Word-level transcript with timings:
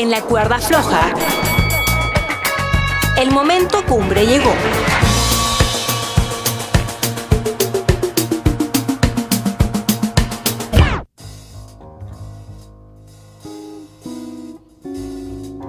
En 0.00 0.08
la 0.08 0.22
cuerda 0.22 0.58
floja, 0.58 1.12
el 3.18 3.30
momento 3.32 3.84
cumbre 3.84 4.24
llegó. 4.24 4.54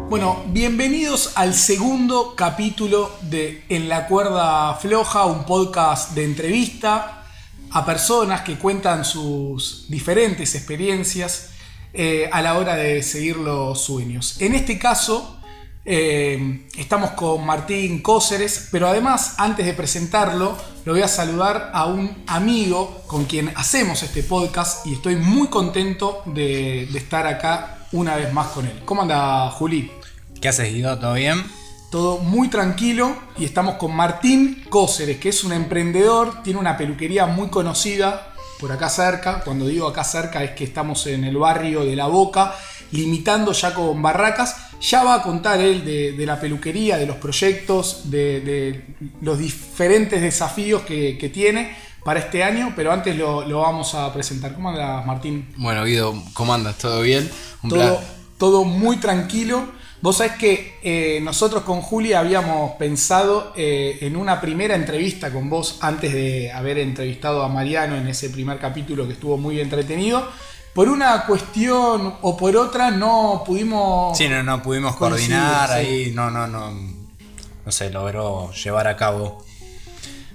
Bueno, 0.08 0.46
bienvenidos 0.48 1.34
al 1.36 1.54
segundo 1.54 2.34
capítulo 2.34 3.12
de 3.24 3.66
En 3.68 3.90
la 3.90 4.08
cuerda 4.08 4.76
floja, 4.76 5.26
un 5.26 5.44
podcast 5.44 6.12
de 6.12 6.24
entrevista 6.24 7.26
a 7.70 7.86
personas 7.86 8.44
que 8.44 8.58
cuentan 8.58 9.04
sus 9.04 9.88
diferentes 9.90 10.56
experiencias 10.56 11.50
eh, 11.94 12.30
a 12.32 12.42
la 12.42 12.58
hora 12.58 12.76
de 12.76 13.04
seguir 13.04 13.38
los 13.38 13.82
sueños. 13.82 14.40
En 14.40 14.56
este 14.56 14.80
caso, 14.80 15.40
eh, 15.84 16.68
estamos 16.78 17.12
con 17.12 17.46
Martín 17.46 18.02
Cóceres, 18.02 18.70
pero 18.72 18.88
además, 18.88 19.36
antes 19.38 19.66
de 19.66 19.74
presentarlo, 19.74 20.56
lo 20.86 20.94
voy 20.94 21.02
a 21.02 21.08
saludar 21.08 21.72
a 21.74 21.86
un 21.86 22.24
amigo 22.28 23.02
con 23.08 23.26
quien 23.26 23.52
hacemos 23.56 24.04
este 24.04 24.24
podcast 24.24 24.86
y 24.86 24.94
estoy 24.94 25.16
muy 25.16 25.48
contento 25.48 26.22
de, 26.26 26.88
de 26.92 26.98
estar 26.98 27.26
acá 27.26 27.88
una 27.92 28.16
vez 28.16 28.32
más 28.32 28.48
con 28.48 28.66
él. 28.68 28.82
¿Cómo 28.86 29.02
anda, 29.02 29.50
Juli? 29.52 29.92
¿Qué 30.40 30.50
haces, 30.50 30.74
Guido? 30.74 30.98
¿Todo 30.98 31.16
bien? 31.16 31.44
Todo 31.90 32.20
muy 32.20 32.48
tranquilo 32.48 33.16
y 33.38 33.44
estamos 33.44 33.76
con 33.76 33.94
Martín 33.94 34.64
Cóceres, 34.70 35.18
que 35.18 35.30
es 35.30 35.44
un 35.44 35.52
emprendedor, 35.52 36.42
tiene 36.42 36.60
una 36.60 36.78
peluquería 36.78 37.26
muy 37.26 37.50
conocida 37.50 38.31
por 38.62 38.72
acá 38.72 38.88
cerca. 38.88 39.42
Cuando 39.42 39.68
digo 39.68 39.88
acá 39.88 40.04
cerca 40.04 40.44
es 40.44 40.52
que 40.52 40.64
estamos 40.64 41.08
en 41.08 41.24
el 41.24 41.36
barrio 41.36 41.84
de 41.84 41.96
La 41.96 42.06
Boca, 42.06 42.56
limitando 42.92 43.52
ya 43.52 43.74
con 43.74 44.02
barracas. 44.02 44.56
Ya 44.80 45.04
va 45.04 45.16
a 45.16 45.22
contar 45.22 45.60
él 45.60 45.84
de, 45.84 46.14
de 46.14 46.26
la 46.26 46.40
peluquería, 46.40 46.98
de 46.98 47.06
los 47.06 47.18
proyectos, 47.18 48.10
de, 48.10 48.42
de 48.42 48.86
los 49.22 49.38
diferentes 49.38 50.22
desafíos 50.22 50.84
que, 50.84 51.18
que, 51.20 51.30
tiene 51.30 51.76
para 52.04 52.20
este 52.20 52.44
año, 52.44 52.74
pero 52.76 52.92
antes 52.92 53.16
lo, 53.16 53.46
lo, 53.48 53.60
vamos 53.60 53.94
a 53.94 54.12
presentar. 54.12 54.56
¿Cómo 54.56 54.70
andas, 54.70 55.06
Martín? 55.06 55.54
Bueno, 55.58 55.84
Guido, 55.86 56.16
¿cómo 56.34 56.54
andas? 56.54 56.78
¿Todo 56.80 57.02
bien? 57.02 57.30
Un 57.62 57.70
todo, 57.70 58.02
todo 58.40 58.64
muy 58.64 58.98
tranquilo. 58.98 59.68
Vos 60.02 60.18
sabés 60.18 60.34
que 60.34 60.80
eh, 60.82 61.20
nosotros 61.22 61.62
con 61.62 61.82
Julia 61.82 62.20
habíamos 62.20 62.72
pensado 62.72 63.54
eh, 63.56 64.00
en 64.02 64.16
una 64.16 64.42
primera 64.42 64.74
entrevista 64.74 65.32
con 65.32 65.48
vos 65.48 65.78
antes 65.82 66.12
de 66.12 66.52
haber 66.52 66.80
entrevistado 66.80 67.44
a 67.44 67.50
Mariano 67.50 67.96
en 67.96 68.08
ese 68.08 68.32
primer 68.32 68.58
capítulo 68.58 69.06
que 69.06 69.14
estuvo 69.14 69.38
muy 69.38 69.62
entretenido. 69.62 70.28
Por 70.74 70.90
una 70.90 71.26
cuestión 71.28 72.16
o 72.22 72.36
por 72.36 72.58
otra 72.58 72.90
no 72.90 73.44
pudimos. 73.46 74.18
Sí, 74.18 74.28
no, 74.28 74.42
no 74.42 74.64
pudimos 74.64 74.96
coordinar 74.96 75.70
sí. 75.70 75.76
ahí, 75.76 76.12
no, 76.16 76.32
no, 76.32 76.48
no. 76.48 76.72
No 77.64 77.72
se 77.72 77.92
logró 77.92 78.52
llevar 78.54 78.88
a 78.88 78.98
cabo. 78.98 79.46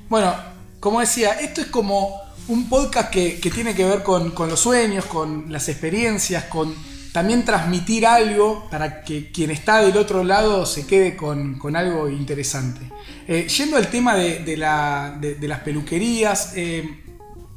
Bueno, 0.09 0.33
como 0.79 1.01
decía, 1.01 1.41
esto 1.41 1.61
es 1.61 1.67
como 1.67 2.21
un 2.47 2.69
podcast 2.69 3.11
que, 3.11 3.41
que 3.41 3.51
tiene 3.51 3.75
que 3.75 3.85
ver 3.85 4.05
con, 4.05 4.31
con 4.31 4.49
los 4.49 4.61
sueños, 4.61 5.07
con 5.07 5.51
las 5.51 5.69
experiencias, 5.69 6.45
con 6.45 6.73
también 7.17 7.47
transmitir 7.47 8.05
algo 8.07 8.69
para 8.71 9.01
que 9.01 9.33
quien 9.33 9.51
está 9.51 9.79
del 9.79 9.97
otro 9.97 10.23
lado 10.23 10.67
se 10.67 10.87
quede 10.87 11.17
con, 11.17 11.59
con 11.59 11.75
algo 11.75 12.11
interesante. 12.11 12.83
Eh, 13.27 13.49
yendo 13.49 13.79
al 13.79 13.89
tema 13.89 14.15
de, 14.15 14.41
de, 14.41 14.59
la, 14.59 15.17
de, 15.19 15.49
las 15.49 15.61
peluquerías, 15.61 16.53
eh, 16.57 16.87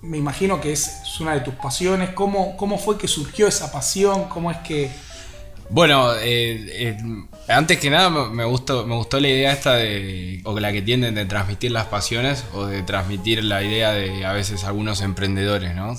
me 0.01 0.17
imagino 0.17 0.61
que 0.61 0.71
es, 0.71 1.01
una 1.19 1.33
de 1.33 1.41
tus 1.41 1.55
pasiones. 1.55 2.11
¿Cómo, 2.11 2.55
¿Cómo 2.55 2.77
fue 2.77 2.97
que 2.97 3.09
surgió 3.09 3.47
esa 3.47 3.69
pasión? 3.69 4.29
¿Cómo 4.29 4.49
es 4.49 4.59
que 4.59 4.89
bueno, 5.71 6.13
eh, 6.19 6.97
antes 7.47 7.77
que 7.77 7.91
nada 7.91 8.09
me 8.09 8.43
gustó, 8.43 8.87
me 8.87 8.95
gustó 8.95 9.19
la 9.19 9.27
idea 9.27 9.53
esta 9.53 9.75
de, 9.75 10.41
o 10.43 10.59
la 10.59 10.71
que 10.71 10.81
tienden 10.81 11.13
de 11.13 11.25
transmitir 11.25 11.69
las 11.71 11.85
pasiones 11.85 12.43
o 12.53 12.65
de 12.65 12.81
transmitir 12.81 13.43
la 13.43 13.61
idea 13.61 13.91
de 13.91 14.25
a 14.25 14.33
veces 14.33 14.63
algunos 14.63 15.01
emprendedores, 15.01 15.75
¿no? 15.75 15.95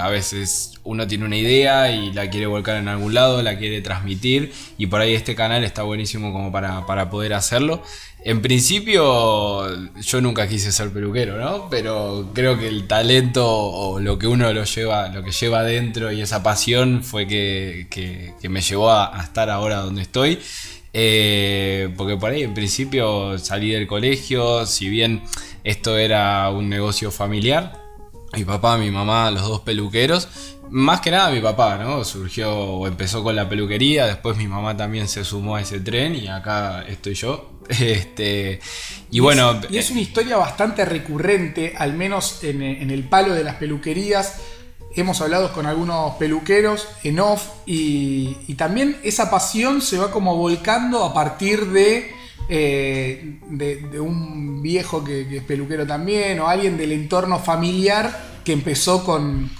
A 0.00 0.08
veces 0.10 0.79
uno 0.84 1.06
tiene 1.06 1.24
una 1.24 1.36
idea 1.36 1.90
y 1.92 2.12
la 2.12 2.30
quiere 2.30 2.46
volcar 2.46 2.76
en 2.76 2.88
algún 2.88 3.14
lado, 3.14 3.42
la 3.42 3.58
quiere 3.58 3.82
transmitir 3.82 4.52
y 4.78 4.86
por 4.86 5.00
ahí 5.00 5.14
este 5.14 5.34
canal 5.34 5.64
está 5.64 5.82
buenísimo 5.82 6.32
como 6.32 6.50
para, 6.50 6.86
para 6.86 7.10
poder 7.10 7.34
hacerlo. 7.34 7.82
En 8.22 8.42
principio 8.42 9.66
yo 10.00 10.20
nunca 10.20 10.46
quise 10.46 10.72
ser 10.72 10.90
peluquero, 10.90 11.38
¿no? 11.38 11.70
Pero 11.70 12.30
creo 12.34 12.58
que 12.58 12.68
el 12.68 12.86
talento 12.86 13.48
o 13.48 13.98
lo 13.98 14.18
que 14.18 14.26
uno 14.26 14.52
lo 14.52 14.64
lleva, 14.64 15.08
lo 15.08 15.22
que 15.22 15.30
lleva 15.30 15.60
adentro 15.60 16.12
y 16.12 16.20
esa 16.20 16.42
pasión 16.42 17.02
fue 17.02 17.26
que, 17.26 17.86
que, 17.90 18.48
me 18.48 18.60
llevó 18.60 18.90
a, 18.90 19.18
a, 19.18 19.22
estar 19.22 19.48
ahora 19.48 19.78
donde 19.78 20.02
estoy. 20.02 20.38
Eh, 20.92 21.88
porque 21.96 22.16
por 22.16 22.32
ahí 22.32 22.42
en 22.42 22.52
principio 22.52 23.38
salí 23.38 23.70
del 23.70 23.86
colegio, 23.86 24.66
si 24.66 24.88
bien 24.88 25.22
esto 25.64 25.96
era 25.96 26.50
un 26.50 26.68
negocio 26.68 27.10
familiar, 27.10 27.80
mi 28.32 28.44
papá, 28.44 28.76
mi 28.76 28.90
mamá, 28.90 29.30
los 29.30 29.42
dos 29.42 29.60
peluqueros, 29.60 30.28
más 30.70 31.00
que 31.00 31.10
nada 31.10 31.30
mi 31.30 31.40
papá, 31.40 31.78
¿no? 31.78 32.04
Surgió 32.04 32.52
o 32.52 32.86
empezó 32.86 33.22
con 33.22 33.34
la 33.34 33.48
peluquería, 33.48 34.06
después 34.06 34.36
mi 34.36 34.46
mamá 34.46 34.76
también 34.76 35.08
se 35.08 35.24
sumó 35.24 35.56
a 35.56 35.60
ese 35.60 35.80
tren 35.80 36.14
y 36.14 36.28
acá 36.28 36.84
estoy 36.88 37.14
yo. 37.14 37.50
Este, 37.70 38.58
y, 39.12 39.18
y 39.18 39.20
bueno. 39.20 39.60
Es, 39.62 39.70
y 39.70 39.78
es 39.78 39.90
una 39.92 40.00
historia 40.00 40.36
bastante 40.36 40.84
recurrente, 40.84 41.74
al 41.78 41.92
menos 41.92 42.42
en, 42.42 42.62
en, 42.62 42.90
el 42.90 43.04
palo 43.04 43.32
de 43.32 43.44
las 43.44 43.56
peluquerías. 43.56 44.40
Hemos 44.96 45.20
hablado 45.20 45.52
con 45.52 45.66
algunos 45.66 46.16
peluqueros 46.16 46.88
en 47.04 47.20
off 47.20 47.46
y, 47.66 48.36
y 48.48 48.54
también 48.54 48.96
esa 49.04 49.30
pasión 49.30 49.82
se 49.82 49.98
va 49.98 50.10
como 50.10 50.34
volcando 50.36 51.04
a 51.04 51.14
partir 51.14 51.66
de, 51.66 52.12
eh, 52.48 53.38
de, 53.50 53.76
de, 53.76 54.00
un 54.00 54.60
viejo 54.62 55.04
que, 55.04 55.28
que, 55.28 55.36
es 55.36 55.44
peluquero 55.44 55.86
también 55.86 56.40
o 56.40 56.48
alguien 56.48 56.76
del 56.76 56.90
entorno 56.90 57.38
familiar 57.38 58.29
que 58.44 58.52
empezó 58.52 59.04
con, 59.04 59.50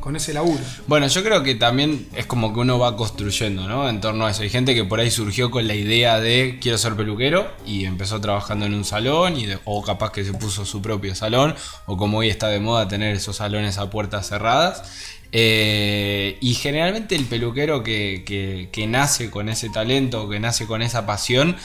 con, 0.00 0.16
ese 0.16 0.32
laburo. 0.32 0.62
Bueno, 0.86 1.06
yo 1.06 1.22
creo 1.22 1.42
que 1.42 1.54
también 1.54 2.08
es 2.14 2.26
como 2.26 2.52
que 2.52 2.60
uno 2.60 2.78
va 2.78 2.96
construyendo, 2.96 3.68
¿no? 3.68 3.88
En 3.88 4.00
torno 4.00 4.26
a 4.26 4.30
eso. 4.30 4.42
Hay 4.42 4.50
gente 4.50 4.74
que 4.74 4.84
por 4.84 5.00
ahí 5.00 5.10
surgió 5.10 5.50
con 5.50 5.66
la 5.66 5.74
idea 5.74 6.20
de 6.20 6.58
quiero 6.60 6.78
ser 6.78 6.94
peluquero 6.94 7.48
y 7.66 7.84
empezó 7.84 8.20
trabajando 8.20 8.66
en 8.66 8.74
un 8.74 8.84
salón 8.84 9.36
y 9.36 9.46
o 9.64 9.82
capaz 9.82 10.12
que 10.12 10.24
se 10.24 10.32
puso 10.32 10.64
su 10.64 10.82
propio 10.82 11.14
salón 11.14 11.54
o 11.86 11.96
como 11.96 12.18
hoy 12.18 12.28
está 12.28 12.48
de 12.48 12.60
moda 12.60 12.88
tener 12.88 13.14
esos 13.14 13.36
salones 13.36 13.78
a 13.78 13.90
puertas 13.90 14.28
cerradas. 14.28 14.82
Eh, 15.32 16.38
y 16.40 16.54
generalmente 16.54 17.14
el 17.14 17.24
peluquero 17.26 17.84
que, 17.84 18.24
que, 18.26 18.68
que 18.72 18.86
nace 18.86 19.30
con 19.30 19.48
ese 19.48 19.70
talento, 19.70 20.28
que 20.28 20.40
nace 20.40 20.66
con 20.66 20.82
esa 20.82 21.06
pasión, 21.06 21.56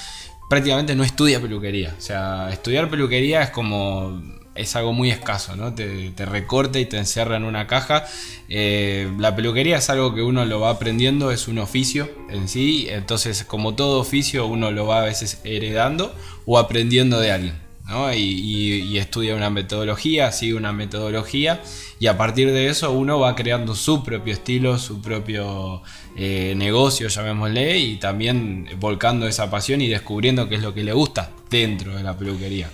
prácticamente 0.49 0.95
no 0.95 1.03
estudia 1.03 1.41
peluquería. 1.41 1.95
O 1.97 2.01
sea, 2.01 2.49
estudiar 2.51 2.89
peluquería 2.89 3.41
es 3.41 3.49
como 3.49 4.21
es 4.55 4.75
algo 4.75 4.93
muy 4.93 5.11
escaso, 5.11 5.55
¿no? 5.55 5.73
Te, 5.73 6.13
recorta 6.25 6.79
y 6.79 6.85
te 6.85 6.97
encierra 6.97 7.35
en 7.35 7.43
una 7.43 7.67
caja. 7.67 8.05
Eh, 8.49 9.11
la 9.19 9.35
peluquería 9.35 9.77
es 9.77 9.89
algo 9.89 10.15
que 10.15 10.21
uno 10.21 10.45
lo 10.45 10.61
va 10.61 10.71
aprendiendo, 10.71 11.31
es 11.31 11.47
un 11.47 11.59
oficio 11.59 12.09
en 12.29 12.47
sí, 12.47 12.87
entonces 12.89 13.43
como 13.43 13.75
todo 13.75 13.99
oficio 13.99 14.47
uno 14.47 14.71
lo 14.71 14.87
va 14.87 15.01
a 15.01 15.05
veces 15.05 15.41
heredando 15.43 16.15
o 16.45 16.57
aprendiendo 16.57 17.19
de 17.19 17.31
alguien. 17.31 17.65
¿no? 17.87 18.11
Y, 18.13 18.97
estudia 18.97 19.35
una 19.35 19.49
metodología, 19.49 20.31
sigue 20.31 20.53
una 20.55 20.71
metodología 20.71 21.61
y 21.99 22.07
a 22.07 22.17
partir 22.17 22.51
de 22.51 22.69
eso 22.69 22.91
uno 22.91 23.19
va 23.19 23.35
creando 23.35 23.75
su 23.75 24.03
propio 24.03 24.33
estilo, 24.33 24.79
su 24.79 25.01
propio 25.01 25.83
eh, 26.15 26.53
negocio, 26.55 27.09
llamémosle, 27.09 27.77
y 27.77 27.97
también 27.97 28.69
volcando 28.79 29.27
esa 29.27 29.51
pasión 29.51 29.81
y 29.81 29.87
descubriendo 29.89 30.47
qué 30.47 30.55
es 30.55 30.61
lo 30.61 30.73
que 30.73 30.83
le 30.83 30.93
gusta 30.93 31.31
dentro 31.49 31.95
de 31.95 32.03
la 32.03 32.17
peluquería. 32.17 32.69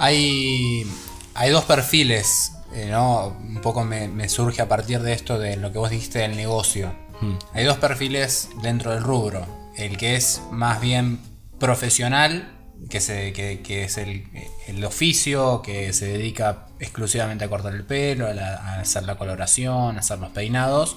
Hay, 0.00 0.86
hay 1.34 1.50
dos 1.50 1.66
perfiles, 1.66 2.52
eh, 2.72 2.88
¿no? 2.90 3.36
Un 3.38 3.60
poco 3.60 3.84
me, 3.84 4.08
me, 4.08 4.30
surge 4.30 4.62
a 4.62 4.66
partir 4.66 5.00
de 5.00 5.12
esto 5.12 5.38
de 5.38 5.58
lo 5.58 5.72
que 5.72 5.78
vos 5.78 5.90
dijiste 5.90 6.20
del 6.20 6.36
negocio. 6.36 6.90
Hmm. 7.20 7.34
Hay 7.52 7.64
dos 7.64 7.76
perfiles 7.76 8.48
dentro 8.62 8.92
del 8.92 9.02
rubro. 9.02 9.46
El 9.76 9.98
que 9.98 10.16
es 10.16 10.40
más 10.50 10.80
bien 10.80 11.20
profesional, 11.58 12.50
que, 12.88 12.98
se, 13.00 13.34
que, 13.34 13.60
que 13.60 13.84
es 13.84 13.98
el, 13.98 14.24
el, 14.68 14.82
oficio, 14.86 15.60
que 15.60 15.92
se 15.92 16.06
dedica 16.06 16.68
exclusivamente 16.78 17.44
a 17.44 17.50
cortar 17.50 17.74
el 17.74 17.84
pelo, 17.84 18.26
a, 18.26 18.32
la, 18.32 18.54
a, 18.54 18.80
hacer 18.80 19.02
la 19.02 19.18
coloración, 19.18 19.96
a 19.96 20.00
hacer 20.00 20.18
los 20.18 20.30
peinados. 20.30 20.96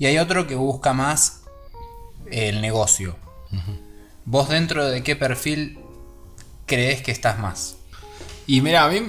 Y 0.00 0.06
hay 0.06 0.18
otro 0.18 0.48
que 0.48 0.56
busca 0.56 0.92
más 0.92 1.42
el 2.28 2.60
negocio. 2.60 3.16
Uh 3.52 3.56
-huh. 3.56 3.80
¿Vos 4.24 4.48
dentro 4.48 4.88
de 4.88 5.04
qué 5.04 5.14
perfil 5.14 5.78
crees 6.66 7.02
que 7.02 7.12
estás 7.12 7.38
más? 7.38 7.76
Y 8.46 8.60
mira, 8.60 8.84
a 8.84 8.90
mí 8.90 9.00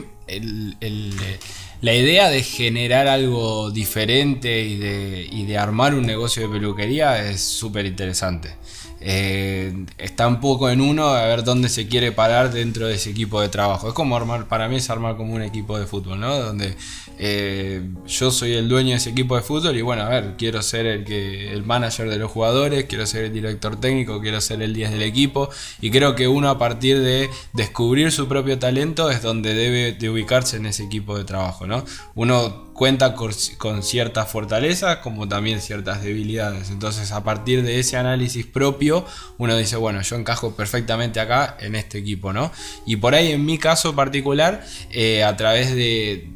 la 1.82 1.94
idea 1.94 2.30
de 2.30 2.44
generar 2.44 3.08
algo 3.08 3.72
diferente 3.72 4.64
y 4.64 4.78
de, 4.78 5.28
y 5.30 5.46
de, 5.46 5.58
armar 5.58 5.96
un 5.96 6.06
negocio 6.06 6.44
de 6.44 6.54
peluquería 6.54 7.30
es 7.30 7.42
súper 7.42 7.86
interesante. 7.86 8.56
Eh, 9.06 9.86
está 9.98 10.28
un 10.28 10.40
poco 10.40 10.70
en 10.70 10.80
uno 10.80 11.08
a 11.10 11.26
ver 11.26 11.44
dónde 11.44 11.68
se 11.68 11.90
quiere 11.90 12.14
parar 12.14 12.54
dentro 12.54 12.88
de 12.88 12.96
ese 12.96 13.10
equipo 13.10 13.42
de 13.42 13.50
trabajo. 13.50 13.90
Es 13.90 13.94
como 13.94 14.16
armar, 14.16 14.48
para 14.48 14.70
mí 14.70 14.78
es 14.78 14.90
armar 14.90 15.18
como 15.18 15.34
un 15.34 15.42
equipo 15.42 15.78
de 15.78 15.86
fútbol, 15.86 16.22
¿no? 16.22 16.40
Donde 16.40 16.78
eh, 17.20 17.82
yo 18.08 18.32
soy 18.32 18.54
el 18.54 18.70
dueño 18.70 18.92
de 18.92 18.96
ese 18.96 19.10
equipo 19.10 19.36
de 19.36 19.42
fútbol 19.42 19.76
y 19.76 19.82
bueno, 19.82 20.04
a 20.04 20.10
ver, 20.10 20.36
quiero 20.38 20.62
ser 20.62 20.86
el, 20.86 21.04
que, 21.04 21.52
el 21.52 21.64
manager 21.64 22.10
de 22.10 22.18
los 22.18 22.32
jugadores, 22.32 22.86
quiero 22.86 23.06
ser 23.06 23.26
el 23.26 23.34
director 23.34 23.78
técnico, 23.78 24.22
quiero 24.22 24.40
ser 24.40 24.62
el 24.62 24.74
10 24.74 24.92
del 24.92 25.02
equipo 25.02 25.50
y 25.82 25.92
creo 25.92 26.16
que 26.16 26.30
uno 26.30 26.50
a 26.50 26.58
partir 26.58 27.02
de 27.02 27.30
descubrir 27.52 28.10
su 28.12 28.30
propio 28.30 28.58
talento 28.58 29.10
es 29.10 29.22
donde 29.22 29.54
debe 29.54 29.92
de 29.92 30.10
ubicarse 30.10 30.58
en 30.58 30.66
ese 30.66 30.84
equipo 30.84 31.18
de 31.18 31.26
trabajo, 31.26 31.68
¿no? 31.68 31.84
Uno 32.16 32.73
cuenta 32.74 33.14
con 33.14 33.84
ciertas 33.84 34.30
fortalezas 34.30 34.98
como 34.98 35.28
también 35.28 35.62
ciertas 35.62 36.04
debilidades. 36.04 36.70
Entonces, 36.70 37.12
a 37.12 37.24
partir 37.24 37.64
de 37.64 37.80
ese 37.80 37.98
análisis 37.98 38.46
propio, 38.46 39.06
uno 39.38 39.56
dice, 39.56 39.76
bueno, 39.78 40.02
yo 40.02 40.16
encajo 40.16 40.56
perfectamente 40.56 41.20
acá 41.20 41.56
en 41.60 41.76
este 41.76 42.00
equipo, 42.00 42.34
¿no? 42.34 42.52
Y 42.86 42.98
por 42.98 43.16
ahí, 43.16 43.32
en 43.32 43.46
mi 43.46 43.58
caso 43.58 43.96
particular, 43.96 44.64
eh, 44.92 45.24
a 45.24 45.38
través 45.38 45.76
de, 45.76 46.30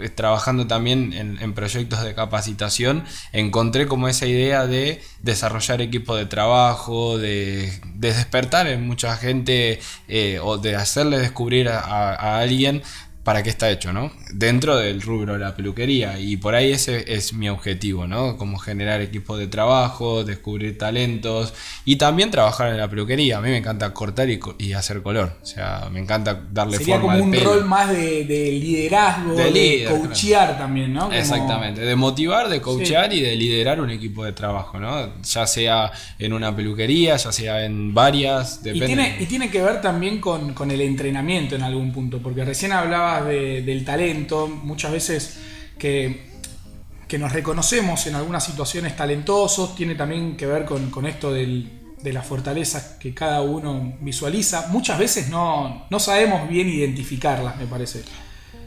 eh, 0.00 0.08
trabajando 0.08 0.66
también 0.66 1.12
en, 1.12 1.54
proyectos 1.54 2.02
de 2.02 2.14
capacitación, 2.14 3.04
encontré 3.32 3.86
como 3.86 4.08
esa 4.08 4.26
idea 4.26 4.66
de 4.66 5.00
desarrollar 5.22 5.80
equipos 5.80 6.18
de 6.18 6.26
trabajo, 6.26 7.18
de, 7.18 7.72
despertar 7.94 8.66
en 8.66 8.86
mucha 8.86 9.16
gente 9.16 9.78
eh, 10.08 10.40
o 10.42 10.58
de 10.58 10.74
hacerle 10.74 11.18
descubrir 11.18 11.68
a 11.68 12.38
alguien 12.38 12.82
para 13.30 13.44
qué 13.44 13.50
está 13.50 13.70
hecho, 13.70 13.92
¿no? 13.92 14.10
Dentro 14.32 14.76
del 14.76 15.00
rubro 15.00 15.34
de 15.34 15.38
la 15.38 15.54
peluquería. 15.54 16.18
Y 16.18 16.36
por 16.36 16.56
ahí 16.56 16.72
ese 16.72 17.14
es 17.14 17.32
mi 17.32 17.48
objetivo, 17.48 18.08
¿no? 18.08 18.36
Como 18.36 18.58
generar 18.58 19.00
equipos 19.02 19.38
de 19.38 19.46
trabajo, 19.46 20.24
descubrir 20.24 20.76
talentos 20.76 21.54
y 21.84 21.94
también 21.94 22.32
trabajar 22.32 22.70
en 22.70 22.78
la 22.78 22.90
peluquería. 22.90 23.38
A 23.38 23.40
mí 23.40 23.50
me 23.50 23.58
encanta 23.58 23.94
cortar 23.94 24.28
y, 24.28 24.72
hacer 24.72 25.00
color. 25.02 25.38
O 25.40 25.46
sea, 25.46 25.88
me 25.92 26.00
encanta 26.00 26.42
darle 26.50 26.78
Sería 26.78 26.98
forma 26.98 27.20
como 27.20 27.24
un 27.26 27.40
rol 27.40 27.64
más 27.66 27.92
de, 27.92 28.24
liderazgo, 28.24 29.36
de, 29.36 29.86
coachear 29.88 30.58
también, 30.58 30.92
¿no? 30.92 31.12
Exactamente, 31.12 31.82
de 31.82 31.94
motivar, 31.94 32.48
de 32.48 32.60
coachear 32.60 33.12
y 33.12 33.20
de 33.20 33.36
liderar 33.36 33.80
un 33.80 33.90
equipo 33.90 34.24
de 34.24 34.32
trabajo, 34.32 34.80
¿no? 34.80 35.22
Ya 35.22 35.46
sea 35.46 35.92
en 36.18 36.32
una 36.32 36.56
peluquería, 36.56 37.16
ya 37.16 37.30
sea 37.30 37.64
en 37.64 37.94
varias. 37.94 38.60
Depende. 38.64 38.86
Y 38.86 38.88
tiene, 38.88 39.16
y 39.20 39.26
tiene 39.26 39.50
que 39.50 39.62
ver 39.62 39.80
también 39.80 40.20
con, 40.20 40.52
con 40.52 40.72
el 40.72 40.80
entrenamiento 40.80 41.54
en 41.54 41.62
algún 41.62 41.92
punto, 41.92 42.18
porque 42.18 42.44
recién 42.44 42.72
hablaba 42.72 43.19
del 43.24 43.84
talento, 43.84 44.48
muchas 44.48 44.92
veces 44.92 45.40
que, 45.78 46.30
que, 47.08 47.18
nos 47.18 47.32
reconocemos 47.32 48.06
en 48.06 48.14
algunas 48.14 48.44
situaciones 48.44 48.96
talentosos, 48.96 49.74
tiene 49.74 49.94
también 49.94 50.36
que 50.36 50.46
ver 50.46 50.64
con, 50.64 51.06
esto 51.06 51.32
de 51.32 52.12
las 52.12 52.26
fortalezas 52.26 52.96
que 53.00 53.14
cada 53.14 53.40
uno 53.42 53.94
visualiza. 54.00 54.68
Muchas 54.68 54.98
veces 54.98 55.28
no, 55.28 55.86
no 55.90 56.00
sabemos 56.00 56.48
bien 56.48 56.68
identificarlas, 56.68 57.56
me 57.56 57.66
parece. 57.66 58.02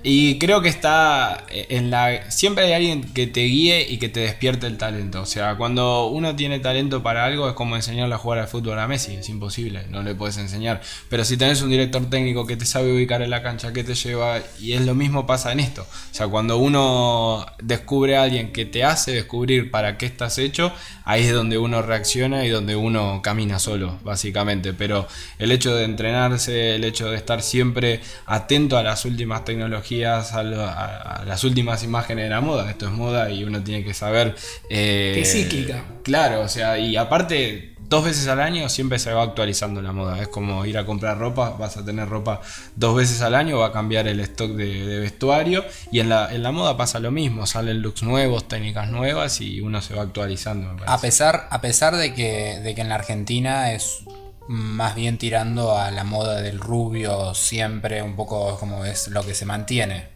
Y 0.06 0.38
creo 0.38 0.62
que 0.62 0.68
está 0.68 1.46
en 1.50 1.90
la. 1.90 2.30
Siempre 2.30 2.66
hay 2.66 2.74
alguien 2.74 3.14
que 3.14 3.26
te 3.26 3.46
guíe 3.46 3.88
y 3.90 4.00
que 4.00 4.10
te 4.10 4.20
despierte 4.20 4.68
el 4.68 4.78
talento. 4.78 5.22
O 5.22 5.26
sea, 5.26 5.56
cuando 5.56 6.08
uno 6.08 6.36
tiene 6.36 6.60
talento 6.60 7.02
para 7.02 7.24
algo 7.24 7.48
es 7.48 7.54
como 7.54 7.78
enseñarle 7.78 8.14
a 8.14 8.18
jugar 8.18 8.40
al 8.40 8.50
fútbol 8.50 8.78
a 8.80 8.88
Messi. 8.88 9.16
Es 9.16 9.30
imposible, 9.30 9.86
no 9.90 10.04
le 10.04 10.14
puedes 10.14 10.36
enseñar. 10.38 10.82
Pero 11.08 11.24
si 11.24 11.38
tenés 11.38 11.62
un 11.62 11.70
director 11.70 12.10
técnico 12.10 12.46
que 12.46 12.58
te 12.58 12.66
sabe 12.66 12.94
ubicar 12.94 13.22
en 13.22 13.30
la 13.30 13.42
cancha, 13.42 13.72
que 13.72 13.86
te 13.86 13.96
lleva. 13.96 14.42
Y 14.60 14.74
es 14.74 14.82
lo 14.82 14.94
mismo 14.94 15.26
pasa 15.26 15.54
en 15.54 15.62
esto. 15.62 15.84
O 15.84 16.14
sea, 16.14 16.28
cuando 16.28 16.58
uno 16.58 17.46
descubre 17.62 18.18
a 18.18 18.24
alguien 18.24 18.52
que 18.52 18.66
te 18.66 18.84
hace 18.84 19.14
descubrir 19.14 19.72
para 19.72 19.98
qué 19.98 20.06
estás 20.06 20.38
hecho, 20.38 20.74
ahí 21.06 21.24
es 21.24 21.32
donde 21.32 21.58
uno 21.58 21.82
reacciona 21.82 22.46
y 22.46 22.50
donde 22.50 22.76
uno 22.76 23.22
camina 23.24 23.58
solo, 23.58 24.00
básicamente. 24.04 24.74
Pero 24.74 25.08
el 25.40 25.54
hecho 25.54 25.74
de 25.74 25.86
entrenarse, 25.86 26.76
el 26.76 26.84
hecho 26.84 27.10
de 27.10 27.16
estar 27.16 27.42
siempre 27.42 28.02
atento 28.26 28.78
a 28.78 28.84
las 28.84 29.06
últimas 29.06 29.46
tecnologías 29.46 29.93
a, 30.02 31.24
las 31.26 31.44
últimas 31.44 31.84
imágenes 31.84 32.26
de 32.26 32.30
la 32.30 32.42
moda. 32.42 32.70
Esto 32.70 32.88
es 32.88 32.92
moda 32.92 33.30
y 33.30 33.44
uno 33.44 33.62
tiene 33.64 33.84
que 33.84 33.94
saber. 33.94 34.36
Eh, 34.70 35.14
que 35.16 35.26
cíclica. 35.26 35.84
Claro, 36.04 36.42
o 36.42 36.48
sea, 36.48 36.80
y 36.80 36.96
aparte, 36.96 37.74
dos 37.94 38.06
veces 38.06 38.28
al 38.28 38.40
año 38.40 38.70
siempre 38.70 38.98
se 38.98 39.14
va 39.14 39.24
actualizando 39.24 39.82
la 39.82 39.92
moda. 39.92 40.22
Es 40.22 40.28
como 40.28 40.66
ir 40.66 40.78
a 40.78 40.86
comprar 40.86 41.18
ropa, 41.20 41.52
vas 41.60 41.78
a 41.78 41.86
tener 41.86 42.10
ropa 42.10 42.42
dos 42.76 42.96
veces 42.96 43.22
al 43.22 43.36
año, 43.36 43.60
va 43.60 43.68
a 43.68 43.72
cambiar 43.72 44.08
el 44.08 44.20
stock 44.22 44.52
de, 44.52 45.00
vestuario. 45.00 45.64
Y 45.92 46.00
en 46.00 46.10
la, 46.10 46.34
en 46.34 46.44
la 46.44 46.52
moda 46.52 46.76
pasa 46.76 47.00
lo 47.00 47.12
mismo, 47.12 47.46
salen 47.46 47.82
looks 47.82 48.04
nuevos, 48.04 48.48
técnicas 48.48 48.90
nuevas 48.90 49.42
y 49.42 49.62
uno 49.62 49.82
se 49.82 49.94
va 49.94 50.02
actualizando. 50.02 50.76
a 50.86 51.00
pesar, 51.00 51.48
a 51.52 51.62
pesar 51.62 51.96
de, 51.96 52.14
que, 52.14 52.60
de 52.64 52.74
que 52.74 52.82
en 52.82 52.90
la 52.90 52.96
Argentina 52.96 53.74
es 53.74 54.04
más 54.48 54.96
bien 54.96 55.18
tirando 55.18 55.78
a 55.78 55.92
la 55.92 56.04
moda 56.04 56.42
del 56.42 56.60
rubio, 56.60 57.34
siempre 57.34 58.02
un 58.02 58.16
poco 58.16 58.58
como 58.60 58.86
es 58.86 59.08
lo 59.08 59.26
que 59.26 59.34
se 59.34 59.46
mantiene. 59.46 60.10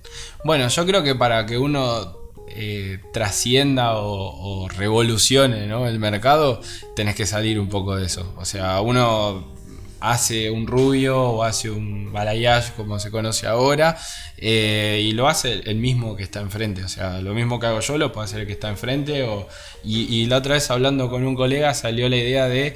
Bueno, 0.43 0.67
yo 0.67 0.85
creo 0.85 1.03
que 1.03 1.15
para 1.15 1.45
que 1.45 1.57
uno 1.57 2.17
eh, 2.49 2.99
trascienda 3.13 3.97
o, 3.97 4.67
revolucione 4.69 5.65
el 5.65 5.99
mercado, 5.99 6.61
tenés 6.95 7.15
que 7.15 7.25
salir 7.25 7.59
un 7.59 7.69
poco 7.69 7.95
de 7.95 8.05
eso. 8.05 8.33
O 8.37 8.45
sea, 8.45 8.81
uno 8.81 9.55
hace 9.99 10.49
un 10.51 10.67
rubio 10.67 11.19
o 11.19 11.43
hace 11.43 11.69
un 11.69 12.11
balayage 12.13 12.73
como 12.73 12.99
se 12.99 13.09
conoce 13.09 13.47
ahora 13.47 13.97
eh, 14.37 15.01
y 15.03 15.13
lo 15.13 15.27
hace 15.27 15.61
el 15.65 15.77
mismo 15.77 16.15
que 16.15 16.21
está 16.21 16.39
enfrente 16.39 16.83
o 16.83 16.87
sea 16.87 17.19
lo 17.19 17.33
mismo 17.33 17.59
que 17.59 17.65
hago 17.65 17.79
yo 17.79 17.97
lo 17.97 18.11
puede 18.11 18.25
hacer 18.25 18.41
el 18.41 18.45
que 18.45 18.53
está 18.53 18.69
enfrente 18.69 19.23
o, 19.23 19.47
y 19.83 20.27
la 20.27 20.37
otra 20.37 20.53
vez 20.53 20.69
hablando 20.69 21.09
con 21.09 21.25
un 21.25 21.33
colega 21.33 21.73
salió 21.73 22.09
la 22.09 22.17
idea 22.17 22.47
de 22.47 22.75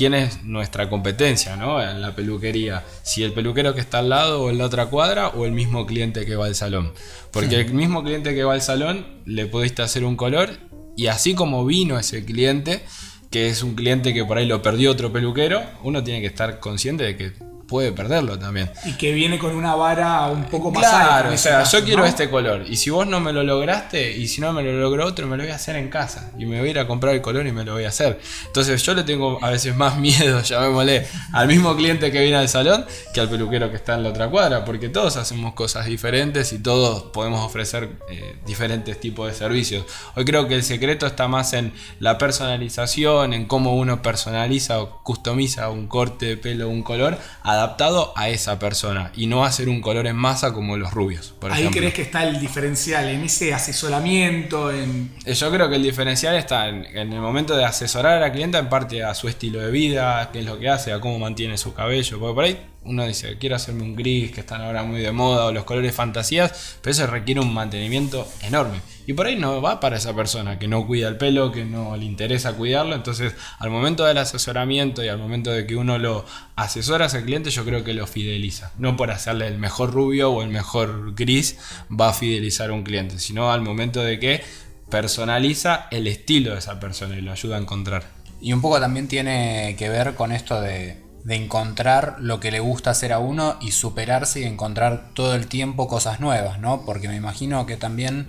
quién 0.00 0.14
es 0.14 0.44
nuestra 0.44 0.88
competencia 0.88 1.56
¿no? 1.56 1.82
en 1.82 2.00
la 2.00 2.16
peluquería. 2.16 2.86
Si 3.02 3.22
el 3.22 3.34
peluquero 3.34 3.74
que 3.74 3.82
está 3.82 3.98
al 3.98 4.08
lado 4.08 4.40
o 4.40 4.48
en 4.48 4.56
la 4.56 4.64
otra 4.64 4.86
cuadra 4.86 5.28
o 5.28 5.44
el 5.44 5.52
mismo 5.52 5.84
cliente 5.84 6.24
que 6.24 6.36
va 6.36 6.46
al 6.46 6.54
salón. 6.54 6.94
Porque 7.30 7.56
el 7.56 7.74
mismo 7.74 8.02
cliente 8.02 8.34
que 8.34 8.42
va 8.42 8.54
al 8.54 8.62
salón 8.62 9.04
le 9.26 9.44
pudiste 9.44 9.82
hacer 9.82 10.04
un 10.04 10.16
color 10.16 10.52
y 10.96 11.08
así 11.08 11.34
como 11.34 11.66
vino 11.66 11.98
ese 11.98 12.24
cliente, 12.24 12.82
que 13.30 13.48
es 13.48 13.62
un 13.62 13.74
cliente 13.74 14.14
que 14.14 14.24
por 14.24 14.38
ahí 14.38 14.46
lo 14.46 14.62
perdió 14.62 14.90
otro 14.90 15.12
peluquero, 15.12 15.60
uno 15.82 16.02
tiene 16.02 16.22
que 16.22 16.28
estar 16.28 16.60
consciente 16.60 17.04
de 17.04 17.16
que 17.18 17.32
puede 17.70 17.92
perderlo 17.92 18.36
también. 18.36 18.68
Y 18.84 18.94
que 18.94 19.12
viene 19.12 19.38
con 19.38 19.54
una 19.54 19.76
vara 19.76 20.26
un 20.26 20.44
poco 20.46 20.72
más 20.72 20.84
claro, 20.84 21.32
o 21.32 21.38
sea, 21.38 21.62
yo 21.62 21.84
quiero 21.84 22.04
este 22.04 22.28
color. 22.28 22.64
Y 22.68 22.76
si 22.76 22.90
vos 22.90 23.06
no 23.06 23.20
me 23.20 23.32
lo 23.32 23.44
lograste, 23.44 24.10
y 24.16 24.26
si 24.26 24.40
no 24.40 24.52
me 24.52 24.64
lo 24.64 24.72
logró 24.72 25.06
otro, 25.06 25.28
me 25.28 25.36
lo 25.36 25.44
voy 25.44 25.52
a 25.52 25.54
hacer 25.54 25.76
en 25.76 25.88
casa. 25.88 26.32
Y 26.36 26.46
me 26.46 26.58
voy 26.58 26.68
a 26.68 26.70
ir 26.72 26.78
a 26.80 26.88
comprar 26.88 27.14
el 27.14 27.22
color 27.22 27.46
y 27.46 27.52
me 27.52 27.64
lo 27.64 27.74
voy 27.74 27.84
a 27.84 27.88
hacer. 27.88 28.18
Entonces 28.46 28.82
yo 28.82 28.92
le 28.94 29.04
tengo 29.04 29.38
a 29.40 29.50
veces 29.50 29.76
más 29.76 29.96
miedo, 29.98 30.42
llamémosle, 30.42 31.06
al 31.32 31.46
mismo 31.46 31.76
cliente 31.76 32.10
que 32.10 32.20
viene 32.20 32.38
al 32.38 32.48
salón 32.48 32.84
que 33.14 33.20
al 33.20 33.30
peluquero 33.30 33.70
que 33.70 33.76
está 33.76 33.94
en 33.94 34.02
la 34.02 34.08
otra 34.08 34.28
cuadra. 34.28 34.64
Porque 34.64 34.88
todos 34.88 35.16
hacemos 35.16 35.54
cosas 35.54 35.86
diferentes 35.86 36.52
y 36.52 36.58
todos 36.58 37.04
podemos 37.12 37.46
ofrecer 37.46 37.90
eh, 38.10 38.36
diferentes 38.44 38.98
tipos 38.98 39.28
de 39.28 39.34
servicios. 39.34 39.84
Hoy 40.16 40.24
creo 40.24 40.48
que 40.48 40.56
el 40.56 40.64
secreto 40.64 41.06
está 41.06 41.28
más 41.28 41.52
en 41.52 41.72
la 42.00 42.18
personalización, 42.18 43.32
en 43.32 43.46
cómo 43.46 43.76
uno 43.76 44.02
personaliza 44.02 44.80
o 44.80 45.04
customiza 45.04 45.70
un 45.70 45.86
corte 45.86 46.26
de 46.26 46.36
pelo, 46.36 46.68
un 46.68 46.82
color, 46.82 47.16
adaptado 47.60 48.12
a 48.16 48.28
esa 48.28 48.58
persona 48.58 49.12
y 49.14 49.26
no 49.26 49.44
hacer 49.44 49.68
un 49.68 49.80
color 49.80 50.06
en 50.06 50.16
masa 50.16 50.52
como 50.52 50.76
los 50.76 50.92
rubios. 50.92 51.34
Por 51.38 51.52
Ahí 51.52 51.68
crees 51.68 51.94
que 51.94 52.02
está 52.02 52.24
el 52.24 52.40
diferencial, 52.40 53.08
en 53.08 53.24
ese 53.24 53.54
asesoramiento. 53.54 54.70
En... 54.70 55.10
Eh, 55.24 55.34
yo 55.34 55.50
creo 55.50 55.68
que 55.68 55.76
el 55.76 55.82
diferencial 55.82 56.36
está 56.36 56.68
en, 56.68 56.84
en, 56.86 57.12
el 57.12 57.20
momento 57.20 57.56
de 57.56 57.64
asesorar 57.64 58.14
a 58.14 58.20
la 58.20 58.32
clienta 58.32 58.58
en 58.58 58.68
parte 58.68 59.02
a 59.02 59.14
su 59.14 59.28
estilo 59.28 59.60
de 59.60 59.70
vida, 59.70 60.30
qué 60.32 60.40
es 60.40 60.44
lo 60.44 60.58
que 60.58 60.68
hace, 60.68 60.92
a 60.92 61.00
cómo 61.00 61.18
mantiene 61.18 61.58
su 61.58 61.74
cabello. 61.74 62.18
Porque 62.18 62.34
por 62.34 62.44
ahí 62.44 62.58
uno 62.82 63.06
dice, 63.06 63.36
quiero 63.38 63.56
hacerme 63.56 63.82
un 63.82 63.94
gris, 63.94 64.32
que 64.32 64.40
están 64.40 64.62
ahora 64.62 64.82
muy 64.84 65.00
de 65.00 65.12
moda, 65.12 65.44
o 65.46 65.52
los 65.52 65.64
colores 65.64 65.94
fantasías, 65.94 66.78
pero 66.80 66.92
eso 66.92 67.06
requiere 67.06 67.40
un 67.40 67.52
mantenimiento 67.52 68.26
enorme. 68.42 68.80
Y 69.06 69.12
por 69.12 69.26
ahí 69.26 69.36
no 69.36 69.60
va 69.60 69.80
para 69.80 69.96
esa 69.96 70.14
persona 70.14 70.58
que 70.58 70.66
no 70.66 70.86
cuida 70.86 71.08
el 71.08 71.16
pelo, 71.16 71.52
que 71.52 71.64
no 71.64 71.96
le 71.96 72.04
interesa 72.04 72.54
cuidarlo. 72.54 72.94
Entonces, 72.94 73.34
al 73.58 73.70
momento 73.70 74.04
del 74.04 74.18
asesoramiento 74.18 75.04
y 75.04 75.08
al 75.08 75.18
momento 75.18 75.50
de 75.50 75.66
que 75.66 75.76
uno 75.76 75.98
lo 75.98 76.24
asesora 76.56 77.04
a 77.04 77.08
ese 77.08 77.22
cliente, 77.24 77.50
yo 77.50 77.64
creo 77.64 77.84
que 77.84 77.92
lo 77.92 78.06
fideliza. 78.06 78.72
No 78.78 78.96
por 78.96 79.10
hacerle 79.10 79.48
el 79.48 79.58
mejor 79.58 79.92
rubio 79.92 80.30
o 80.30 80.42
el 80.42 80.48
mejor 80.48 81.14
gris 81.14 81.58
va 81.90 82.10
a 82.10 82.14
fidelizar 82.14 82.70
a 82.70 82.72
un 82.72 82.82
cliente, 82.82 83.18
sino 83.18 83.52
al 83.52 83.60
momento 83.60 84.02
de 84.02 84.18
que 84.18 84.42
personaliza 84.88 85.86
el 85.90 86.06
estilo 86.06 86.52
de 86.52 86.58
esa 86.58 86.80
persona 86.80 87.16
y 87.16 87.20
lo 87.20 87.32
ayuda 87.32 87.56
a 87.56 87.60
encontrar. 87.60 88.04
Y 88.40 88.52
un 88.52 88.62
poco 88.62 88.80
también 88.80 89.06
tiene 89.06 89.76
que 89.78 89.88
ver 89.88 90.14
con 90.14 90.32
esto 90.32 90.60
de 90.60 91.09
de 91.24 91.36
encontrar 91.36 92.16
lo 92.18 92.40
que 92.40 92.50
le 92.50 92.60
gusta 92.60 92.90
hacer 92.90 93.12
a 93.12 93.18
uno 93.18 93.56
y 93.60 93.72
superarse 93.72 94.40
y 94.40 94.44
encontrar 94.44 95.10
todo 95.14 95.34
el 95.34 95.46
tiempo 95.46 95.88
cosas 95.88 96.20
nuevas, 96.20 96.60
¿no? 96.60 96.84
Porque 96.84 97.08
me 97.08 97.16
imagino 97.16 97.66
que 97.66 97.76
también 97.76 98.28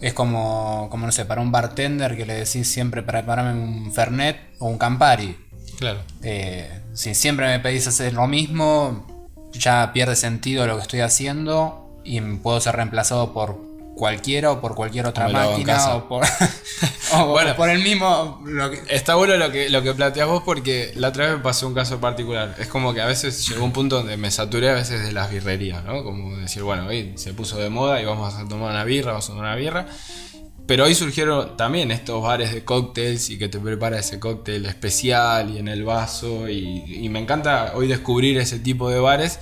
es 0.00 0.14
como, 0.14 0.88
como 0.90 1.06
no 1.06 1.12
sé, 1.12 1.24
para 1.24 1.40
un 1.40 1.52
bartender 1.52 2.16
que 2.16 2.24
le 2.24 2.34
decís 2.34 2.68
siempre 2.68 3.02
preparame 3.02 3.52
un 3.52 3.92
Fernet 3.92 4.38
o 4.58 4.66
un 4.66 4.78
Campari. 4.78 5.36
Claro. 5.78 6.00
Eh, 6.22 6.82
si 6.94 7.14
siempre 7.14 7.46
me 7.46 7.60
pedís 7.60 7.86
hacer 7.86 8.14
lo 8.14 8.26
mismo, 8.26 9.06
ya 9.52 9.92
pierde 9.92 10.16
sentido 10.16 10.66
lo 10.66 10.76
que 10.76 10.82
estoy 10.82 11.00
haciendo 11.00 12.00
y 12.04 12.20
puedo 12.20 12.60
ser 12.60 12.76
reemplazado 12.76 13.32
por 13.32 13.67
cualquiera 13.98 14.52
o 14.52 14.60
por 14.60 14.74
cualquier 14.76 15.04
otra 15.06 15.28
máquina 15.28 15.94
o 15.96 16.08
por, 16.08 16.24
o 17.14 17.26
Bueno. 17.26 17.56
por 17.56 17.68
el 17.68 17.82
mismo. 17.82 18.40
lo 18.46 18.70
que- 18.70 18.80
Está 18.88 19.16
bueno 19.16 19.36
lo 19.36 19.50
que, 19.50 19.68
lo 19.68 19.82
que 19.82 19.92
planteas 19.92 20.28
vos 20.28 20.42
porque 20.44 20.92
la 20.94 21.08
otra 21.08 21.24
vez 21.26 21.36
me 21.36 21.42
pasó 21.42 21.66
un 21.66 21.74
caso 21.74 21.98
particular. 22.00 22.54
Es 22.58 22.68
como 22.68 22.94
que 22.94 23.00
a 23.02 23.06
veces 23.06 23.46
llegó 23.48 23.64
un 23.64 23.72
punto 23.72 23.96
donde 23.96 24.16
me 24.16 24.30
saturé 24.30 24.70
a 24.70 24.74
veces 24.74 25.02
de 25.04 25.12
las 25.12 25.30
birrerías, 25.30 25.84
¿no? 25.84 26.04
Como 26.04 26.36
decir, 26.38 26.62
bueno, 26.62 26.86
hoy 26.86 27.12
se 27.16 27.34
puso 27.34 27.58
de 27.58 27.68
moda 27.70 28.00
y 28.00 28.04
vamos 28.04 28.32
a 28.34 28.46
tomar 28.48 28.70
una 28.70 28.84
birra, 28.84 29.10
vamos 29.12 29.26
a 29.26 29.28
tomar 29.32 29.44
una 29.46 29.56
birra. 29.56 29.86
Pero 30.66 30.84
hoy 30.84 30.94
surgieron 30.94 31.56
también 31.56 31.90
estos 31.90 32.22
bares 32.22 32.52
de 32.52 32.62
cócteles 32.62 33.30
y 33.30 33.38
que 33.38 33.48
te 33.48 33.58
prepara 33.58 33.98
ese 33.98 34.20
cóctel 34.20 34.66
especial 34.66 35.50
y 35.50 35.58
en 35.58 35.66
el 35.66 35.82
vaso. 35.82 36.48
Y, 36.48 36.84
y 37.04 37.08
me 37.08 37.18
encanta 37.18 37.72
hoy 37.74 37.88
descubrir 37.88 38.36
ese 38.38 38.58
tipo 38.58 38.90
de 38.90 39.00
bares. 39.00 39.38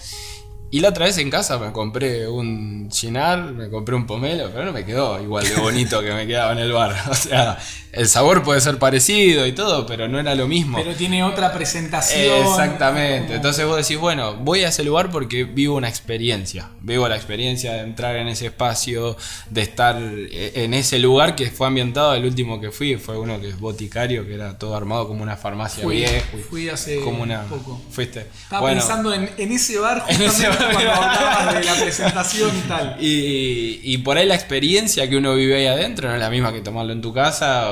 Y 0.70 0.80
la 0.80 0.88
otra 0.88 1.06
vez 1.06 1.16
en 1.18 1.30
casa 1.30 1.58
me 1.58 1.70
compré 1.72 2.26
un 2.28 2.88
chinar, 2.90 3.52
me 3.52 3.70
compré 3.70 3.94
un 3.94 4.06
pomelo, 4.06 4.50
pero 4.52 4.64
no 4.64 4.72
me 4.72 4.84
quedó 4.84 5.22
igual 5.22 5.48
de 5.48 5.54
bonito 5.60 6.00
que 6.02 6.12
me 6.12 6.26
quedaba 6.26 6.52
en 6.52 6.58
el 6.58 6.72
bar. 6.72 6.94
O 7.10 7.14
sea, 7.14 7.56
el 7.92 8.08
sabor 8.08 8.42
puede 8.42 8.60
ser 8.60 8.78
parecido 8.78 9.46
y 9.46 9.52
todo, 9.52 9.86
pero 9.86 10.06
no 10.08 10.18
era 10.20 10.34
lo 10.34 10.46
mismo. 10.48 10.76
Pero 10.76 10.94
tiene 10.94 11.22
otra 11.24 11.52
presentación. 11.52 12.46
Exactamente. 12.46 13.22
Como- 13.26 13.36
Entonces 13.36 13.64
vos 13.64 13.76
decís, 13.76 13.96
bueno, 13.96 14.34
voy 14.36 14.64
a 14.64 14.68
ese 14.68 14.82
lugar 14.84 15.10
porque 15.10 15.44
vivo 15.44 15.76
una 15.76 15.88
experiencia. 15.88 16.68
Vivo 16.82 17.08
la 17.08 17.16
experiencia 17.16 17.72
de 17.74 17.80
entrar 17.80 18.16
en 18.16 18.28
ese 18.28 18.46
espacio, 18.46 19.16
de 19.48 19.62
estar 19.62 19.96
en 19.98 20.74
ese 20.74 20.98
lugar 20.98 21.36
que 21.36 21.50
fue 21.50 21.68
ambientado. 21.68 22.12
El 22.14 22.24
último 22.24 22.60
que 22.60 22.70
fui 22.70 22.96
fue 22.96 23.16
uno 23.18 23.40
que 23.40 23.48
es 23.50 23.58
boticario, 23.60 24.26
que 24.26 24.34
era 24.34 24.58
todo 24.58 24.76
armado 24.76 25.06
como 25.08 25.22
una 25.22 25.36
farmacia 25.36 25.82
Fui, 25.84 25.96
vieja. 25.98 26.26
fui 26.50 26.68
hace 26.68 27.00
como 27.00 27.22
una. 27.22 27.44
poco. 27.44 27.80
Fuiste. 27.90 28.26
Estaba 28.42 28.60
Bueno, 28.62 28.80
pensando 28.80 29.14
en, 29.14 29.30
en 29.38 29.52
ese 29.52 29.78
bar 29.78 30.04
En 30.08 30.16
justamente 30.18 30.26
ese 30.26 30.48
bar. 30.48 30.65
cuando 30.72 30.90
hablabas 30.92 31.54
de 31.54 31.64
la 31.64 31.74
presentación 31.74 32.50
y 32.56 32.60
tal. 32.68 32.96
Y, 33.00 33.80
y 33.82 33.98
por 33.98 34.18
ahí 34.18 34.26
la 34.26 34.34
experiencia 34.34 35.08
que 35.08 35.16
uno 35.16 35.34
vive 35.34 35.56
ahí 35.56 35.66
adentro 35.66 36.08
no 36.08 36.14
es 36.14 36.20
la 36.20 36.30
misma 36.30 36.52
que 36.52 36.60
tomarlo 36.60 36.92
en 36.92 37.00
tu 37.02 37.12
casa. 37.12 37.70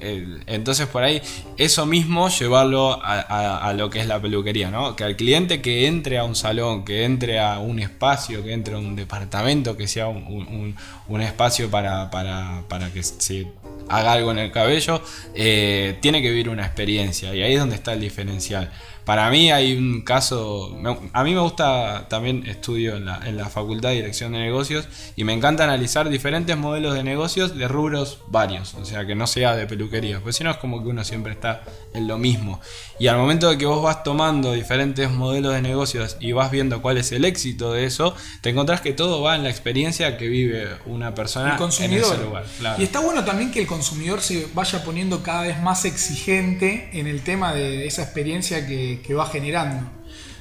eh, 0.00 0.26
Entonces 0.46 0.86
por 0.86 1.02
ahí 1.02 1.20
eso 1.56 1.86
mismo 1.86 2.28
llevarlo 2.28 2.92
a, 3.02 3.20
a- 3.20 3.68
a 3.68 3.72
lo 3.72 3.88
que 3.90 4.00
es 4.00 4.06
la 4.06 4.20
peluquería, 4.20 4.70
¿no? 4.70 4.96
Que 4.96 5.04
al 5.04 5.16
cliente 5.16 5.62
que 5.62 5.86
entre 5.86 6.18
a 6.18 6.24
un 6.24 6.34
salón, 6.36 6.84
que 6.84 7.04
entre 7.04 7.40
a 7.40 7.58
un 7.58 7.78
espacio, 7.78 8.42
que 8.44 8.52
entre 8.52 8.74
a 8.74 8.78
un 8.78 8.96
departamento, 8.96 9.76
que 9.76 9.86
sea 9.88 10.08
un, 10.08 10.24
un- 10.26 10.46
un- 10.48 10.76
un 11.08 11.20
espacio 11.22 11.70
para, 11.70 12.10
para, 12.10 12.62
para 12.68 12.90
que 12.92 13.02
se 13.02 13.46
haga 13.88 14.12
algo 14.12 14.30
en 14.32 14.38
el 14.38 14.50
cabello, 14.50 15.02
eh, 15.34 15.98
tiene 16.00 16.22
que 16.22 16.30
vivir 16.30 16.48
una 16.48 16.64
experiencia 16.64 17.34
y 17.34 17.42
ahí 17.42 17.52
es 17.54 17.60
donde 17.60 17.74
está 17.76 17.92
el 17.92 18.00
diferencial. 18.00 18.70
Para 19.04 19.30
mí 19.30 19.50
hay 19.50 19.76
un 19.76 20.02
caso, 20.02 20.76
a 21.12 21.24
mí 21.24 21.34
me 21.34 21.40
gusta, 21.40 22.06
también 22.08 22.46
estudio 22.46 22.96
en 22.96 23.04
la, 23.04 23.20
en 23.26 23.36
la 23.36 23.48
Facultad 23.48 23.90
de 23.90 23.96
Dirección 23.96 24.32
de 24.32 24.38
Negocios 24.38 24.88
y 25.14 25.24
me 25.24 25.34
encanta 25.34 25.64
analizar 25.64 26.08
diferentes 26.08 26.56
modelos 26.56 26.94
de 26.94 27.04
negocios 27.04 27.56
de 27.56 27.68
rubros 27.68 28.20
varios, 28.28 28.74
o 28.74 28.84
sea, 28.84 29.06
que 29.06 29.14
no 29.14 29.26
sea 29.26 29.54
de 29.56 29.66
peluquería, 29.66 30.20
porque 30.20 30.32
si 30.32 30.44
no 30.44 30.50
es 30.50 30.56
como 30.56 30.82
que 30.82 30.88
uno 30.88 31.04
siempre 31.04 31.32
está 31.32 31.62
en 31.92 32.08
lo 32.08 32.18
mismo. 32.18 32.60
Y 32.98 33.08
al 33.08 33.16
momento 33.16 33.50
de 33.50 33.58
que 33.58 33.66
vos 33.66 33.82
vas 33.82 34.02
tomando 34.04 34.52
diferentes 34.52 35.10
modelos 35.10 35.54
de 35.54 35.62
negocios 35.62 36.16
y 36.20 36.32
vas 36.32 36.50
viendo 36.50 36.80
cuál 36.80 36.96
es 36.96 37.12
el 37.12 37.24
éxito 37.24 37.72
de 37.72 37.84
eso, 37.84 38.14
te 38.40 38.50
encontrás 38.50 38.80
que 38.80 38.92
todo 38.92 39.20
va 39.20 39.36
en 39.36 39.42
la 39.42 39.50
experiencia 39.50 40.16
que 40.16 40.28
vive 40.28 40.68
una 40.86 41.14
persona 41.14 41.52
el 41.52 41.58
consumidor. 41.58 42.06
en 42.06 42.12
ese 42.12 42.24
lugar. 42.24 42.44
claro. 42.58 42.80
Y 42.80 42.84
está 42.84 43.00
bueno 43.00 43.24
también 43.24 43.50
que 43.50 43.60
el 43.60 43.66
consumidor 43.66 44.20
se 44.20 44.46
vaya 44.54 44.82
poniendo 44.84 45.22
cada 45.22 45.42
vez 45.42 45.60
más 45.60 45.84
exigente 45.84 46.90
en 46.92 47.06
el 47.06 47.22
tema 47.22 47.52
de 47.52 47.86
esa 47.86 48.02
experiencia 48.02 48.66
que, 48.66 48.93
que 49.00 49.14
va 49.14 49.26
generando. 49.26 49.86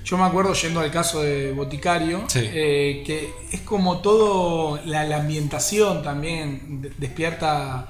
Yo 0.03 0.17
me 0.17 0.23
acuerdo 0.25 0.53
yendo 0.53 0.81
al 0.81 0.91
caso 0.91 1.21
de 1.21 1.53
Boticario, 1.53 2.25
Sí. 2.27 2.39
eh, 2.43 3.03
que 3.05 3.33
es 3.51 3.61
como 3.61 3.99
todo, 3.99 4.79
la, 4.85 5.05
la 5.05 5.17
ambientación 5.17 6.03
también 6.03 6.81
de- 6.81 6.89
despierta 6.97 7.87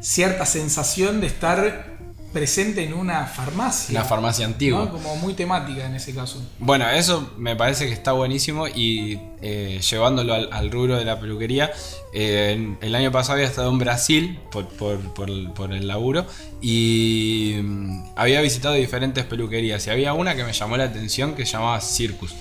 cierta 0.00 0.44
sensación 0.44 1.20
de 1.20 1.28
estar 1.28 1.91
presente 2.32 2.82
en 2.84 2.94
una 2.94 3.26
farmacia. 3.26 3.98
Una 3.98 4.08
farmacia 4.08 4.46
antigua. 4.46 4.86
¿no? 4.86 4.90
Como 4.90 5.16
muy 5.16 5.34
temática 5.34 5.84
en 5.86 5.94
ese 5.94 6.14
caso. 6.14 6.42
Bueno, 6.58 6.88
eso 6.88 7.32
me 7.36 7.54
parece 7.56 7.86
que 7.86 7.92
está 7.92 8.12
buenísimo 8.12 8.66
y 8.68 9.20
eh, 9.42 9.80
llevándolo 9.88 10.34
al, 10.34 10.48
al 10.52 10.70
rubro 10.70 10.96
de 10.96 11.04
la 11.04 11.20
peluquería, 11.20 11.70
eh, 12.14 12.76
el 12.80 12.94
año 12.94 13.12
pasado 13.12 13.34
había 13.34 13.46
estado 13.46 13.70
en 13.70 13.78
Brasil 13.78 14.38
por, 14.50 14.66
por- 14.68 15.12
por 15.14 15.28
el, 15.30 15.50
por 15.52 15.72
el 15.72 15.86
laburo 15.88 16.26
y 16.60 17.56
mm, 17.62 18.04
había 18.16 18.40
visitado 18.40 18.74
diferentes 18.74 19.24
peluquerías 19.24 19.86
y 19.86 19.90
había 19.90 20.14
una 20.14 20.34
que 20.34 20.44
me 20.44 20.52
llamó 20.52 20.76
la 20.76 20.84
atención 20.84 21.34
que 21.34 21.44
se 21.46 21.52
llamaba 21.52 21.80
Circus. 21.80 22.34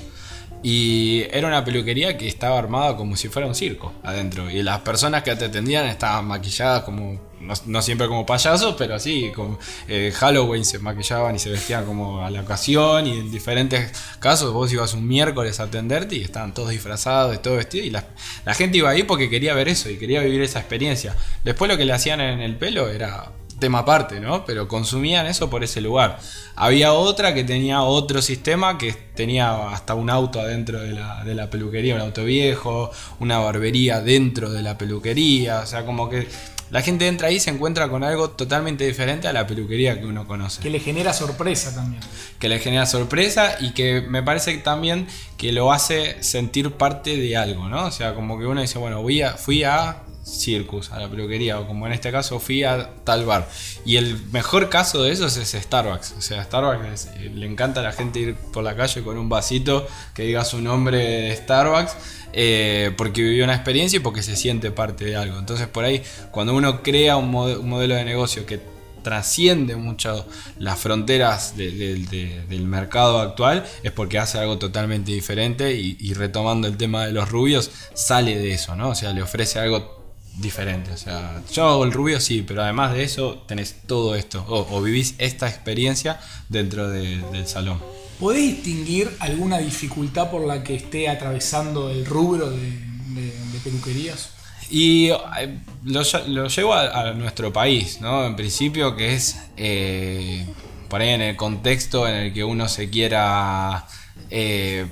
Y 0.64 1.24
era 1.32 1.48
una 1.48 1.66
peluquería 1.66 2.18
que 2.20 2.28
estaba 2.28 2.60
armada 2.60 2.96
como 2.96 3.16
si 3.18 3.30
fuera 3.30 3.48
un 3.48 3.56
circo 3.56 3.94
adentro. 4.04 4.50
Y 4.52 4.62
las 4.62 4.82
personas 4.82 5.24
que 5.24 5.36
te 5.36 5.46
atendían 5.46 5.88
estaban 5.88 6.26
maquilladas 6.26 6.84
como, 6.84 7.20
no, 7.66 7.82
siempre 7.82 8.08
como 8.08 8.26
payasos, 8.26 8.76
pero 8.78 8.96
así, 8.96 9.32
como 9.36 9.60
eh, 9.88 10.12
Halloween 10.16 10.66
se 10.66 10.80
maquillaban 10.80 11.36
y 11.36 11.40
se 11.40 11.50
vestían 11.50 11.86
como 11.86 12.24
a 12.26 12.30
la 12.30 12.42
ocasión. 12.42 13.08
Y 13.08 13.20
en 13.20 13.32
diferentes 13.32 13.92
casos 14.20 14.54
vos 14.54 14.72
ibas 14.72 14.94
un 14.94 15.08
miércoles 15.08 15.60
a 15.60 15.64
atenderte 15.64 16.16
y 16.16 16.22
estaban 16.22 16.54
todos 16.54 16.70
disfrazados, 16.70 17.42
todo 17.42 17.56
vestido. 17.56 17.86
Y 17.86 17.90
la, 17.90 18.06
la 18.46 18.54
gente 18.54 18.78
iba 18.78 18.90
ahí 18.90 19.04
porque 19.04 19.30
quería 19.30 19.54
ver 19.54 19.70
eso 19.70 19.90
y 19.90 19.98
quería 19.98 20.22
vivir 20.22 20.42
esa 20.42 20.60
experiencia. 20.60 21.16
Después 21.44 21.70
lo 21.70 21.78
que 21.78 21.86
le 21.86 21.94
hacían 21.94 22.22
en 22.22 22.42
el 22.42 22.56
pelo 22.58 22.90
era 22.90 23.32
tema 23.62 23.80
aparte, 23.80 24.20
¿no? 24.20 24.44
Pero 24.44 24.68
consumían 24.68 25.26
eso 25.28 25.50
por 25.50 25.64
ese 25.64 25.80
lugar. 25.80 26.20
Había 26.56 26.92
otra 26.92 27.34
que 27.34 27.46
tenía 27.46 27.84
otro 27.84 28.22
sistema 28.22 28.78
que 28.78 28.92
tenía 28.92 29.70
hasta 29.70 29.96
un 29.96 30.10
auto 30.10 30.42
adentro 30.42 30.82
de 30.82 30.92
la, 30.92 31.24
de 31.24 31.34
la 31.34 31.50
peluquería, 31.50 31.96
un 31.96 32.02
auto 32.02 32.26
viejo, 32.26 32.92
una 33.20 33.40
barbería 33.40 34.02
dentro 34.02 34.52
de 34.52 34.62
la 34.64 34.78
peluquería, 34.78 35.62
o 35.62 35.66
sea, 35.66 35.86
como 35.86 36.10
que 36.10 36.28
la 36.72 36.82
gente 36.82 37.08
entra 37.08 37.28
ahí 37.28 37.36
y 37.36 37.40
se 37.40 37.50
encuentra 37.50 37.90
con 37.90 38.04
algo 38.04 38.32
totalmente 38.32 38.86
diferente 38.86 39.28
a 39.28 39.34
la 39.34 39.46
peluquería 39.46 40.00
que 40.00 40.06
uno 40.06 40.25
conoce 40.25 40.62
Que 40.62 40.70
le 40.70 40.80
genera 40.80 41.13
sorpresa 41.13 41.75
también. 41.75 42.01
que 42.40 42.50
le 42.50 42.60
genera 42.60 42.86
sorpresa 42.86 43.58
y 43.60 43.72
que 43.72 44.01
me 44.01 44.24
parece 44.24 44.58
también 44.58 45.08
que 45.38 45.51
lo 45.51 45.72
hace 45.72 46.24
sentir 46.24 46.72
parte 46.72 47.18
de 47.18 47.36
algo, 47.38 47.68
¿no? 47.68 47.86
O 47.86 47.92
sea, 47.92 48.16
como 48.16 48.40
que 48.40 48.46
uno 48.46 48.62
dice, 48.62 48.80
bueno, 48.80 49.01
voy 49.01 49.22
a, 49.22 49.34
fui 49.34 49.63
a 49.63 50.04
Circus, 50.40 50.92
a 50.92 51.00
la 51.00 51.10
peluquería, 51.10 51.60
o 51.60 51.68
como 51.68 51.86
en 51.88 51.94
este 51.94 52.12
caso 52.12 52.40
fui 52.40 52.64
a 52.64 52.90
tal 53.04 53.26
bar. 53.26 53.48
Y 53.86 53.98
el 53.98 54.18
mejor 54.32 54.70
caso 54.70 55.04
de 55.04 55.12
eso 55.12 55.28
es 55.28 55.34
Starbucks. 55.36 56.16
O 56.18 56.22
sea, 56.22 56.44
Starbucks 56.44 57.08
eh, 57.18 57.32
le 57.34 57.46
encanta 57.46 57.82
a 57.82 57.84
la 57.84 57.92
gente 57.92 58.20
ir 58.20 58.36
por 58.36 58.64
la 58.64 58.76
calle 58.76 59.04
con 59.04 59.18
un 59.18 59.30
vasito 59.30 59.88
que 60.14 60.24
diga 60.24 60.46
su 60.46 60.62
nombre 60.62 60.98
de 60.98 61.36
Starbucks. 61.36 61.96
eh, 62.34 62.92
porque 62.98 63.22
vivió 63.22 63.44
una 63.44 63.56
experiencia 63.56 63.98
y 63.98 64.00
porque 64.00 64.24
se 64.24 64.38
siente 64.38 64.72
parte 64.72 65.04
de 65.04 65.18
algo. 65.18 65.38
Entonces 65.38 65.68
por 65.68 65.84
ahí, 65.84 66.02
cuando 66.32 66.56
uno 66.56 66.82
crea 66.82 67.18
un, 67.18 67.30
mode- 67.30 67.58
un 67.58 67.68
modelo 67.70 67.96
de 67.96 68.06
negocio 68.06 68.46
que 68.46 68.62
trasciende 69.04 69.76
mucho 69.76 70.26
las 70.60 70.80
fronteras 70.80 71.58
de- 71.58 71.72
de- 71.72 71.96
de- 72.06 72.46
del 72.48 72.66
mercado 72.68 73.20
actual 73.20 73.66
es 73.84 73.92
porque 73.92 74.20
hace 74.20 74.38
algo 74.38 74.58
totalmente 74.60 75.12
diferente 75.12 75.74
y, 75.74 75.98
y 76.00 76.14
retomando 76.14 76.68
el 76.68 76.78
tema 76.78 77.06
de 77.06 77.12
los 77.12 77.28
rubios 77.30 77.70
sale 77.96 78.38
de 78.38 78.54
eso, 78.54 78.76
¿no? 78.76 78.90
O 78.90 78.96
sea, 78.96 79.12
le 79.12 79.22
ofrece 79.24 79.60
algo 79.60 80.00
diferente. 80.38 80.92
O 80.92 80.98
sea, 80.98 81.42
yo 81.54 81.66
hago 81.68 81.84
el 81.84 81.92
rubio 81.92 82.20
sí, 82.20 82.44
pero 82.48 82.64
además 82.64 82.94
de 82.94 83.04
eso 83.04 83.44
tenés 83.48 83.76
todo 83.88 84.16
esto 84.16 84.46
o, 84.48 84.68
o 84.78 84.82
vivís 84.82 85.16
esta 85.18 85.48
experiencia 85.48 86.20
dentro 86.50 86.90
de- 86.90 87.18
del 87.32 87.48
salón. 87.48 87.80
¿Podés 88.20 88.42
distinguir 88.64 89.10
alguna 89.20 89.58
dificultad 89.58 90.30
por 90.30 90.46
la 90.46 90.64
que 90.64 90.76
esté 90.76 91.10
atravesando 91.10 91.90
el 91.90 92.06
rubro 92.06 92.50
de, 92.52 92.58
de- 92.60 93.32
de 93.52 93.60
peluquerías? 93.64 94.30
Y 94.70 95.10
eh, 95.10 95.60
lo, 95.84 96.02
lo 96.28 96.48
llevo 96.48 96.74
a, 96.74 97.10
a 97.10 97.14
nuestro 97.14 97.52
país, 97.52 98.00
¿no? 98.00 98.26
En 98.26 98.36
principio 98.36 98.96
que 98.96 99.16
es 99.16 99.38
eh, 99.58 100.46
por 100.88 101.02
ahí 101.02 101.10
en 101.10 101.22
el 101.22 101.36
contexto 101.36 102.08
en 102.08 102.16
el 102.16 102.34
que 102.34 102.44
uno 102.44 102.70
se 102.70 102.90
quiera 102.90 103.86
eh, 104.30 104.86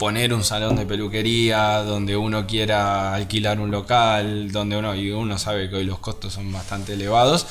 poner 0.00 0.32
un 0.32 0.44
salón 0.44 0.76
de 0.76 0.86
peluquería, 0.86 1.82
donde 1.82 2.16
uno 2.16 2.46
quiera 2.46 3.12
alquilar 3.12 3.60
un 3.60 3.70
local, 3.70 4.50
donde 4.50 4.78
uno, 4.78 4.94
y 4.94 5.10
uno 5.10 5.36
sabe 5.36 5.68
que 5.68 5.76
hoy 5.76 5.84
los 5.84 5.98
costos 5.98 6.32
son 6.32 6.50
bastante 6.50 6.94
elevados. 6.94 7.46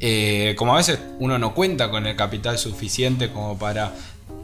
eh, 0.00 0.54
como 0.58 0.74
a 0.74 0.76
veces 0.76 0.98
uno 1.18 1.38
no 1.38 1.54
cuenta 1.54 1.90
con 1.90 2.06
el 2.06 2.14
capital 2.14 2.58
suficiente 2.58 3.30
como 3.30 3.58
para 3.58 3.94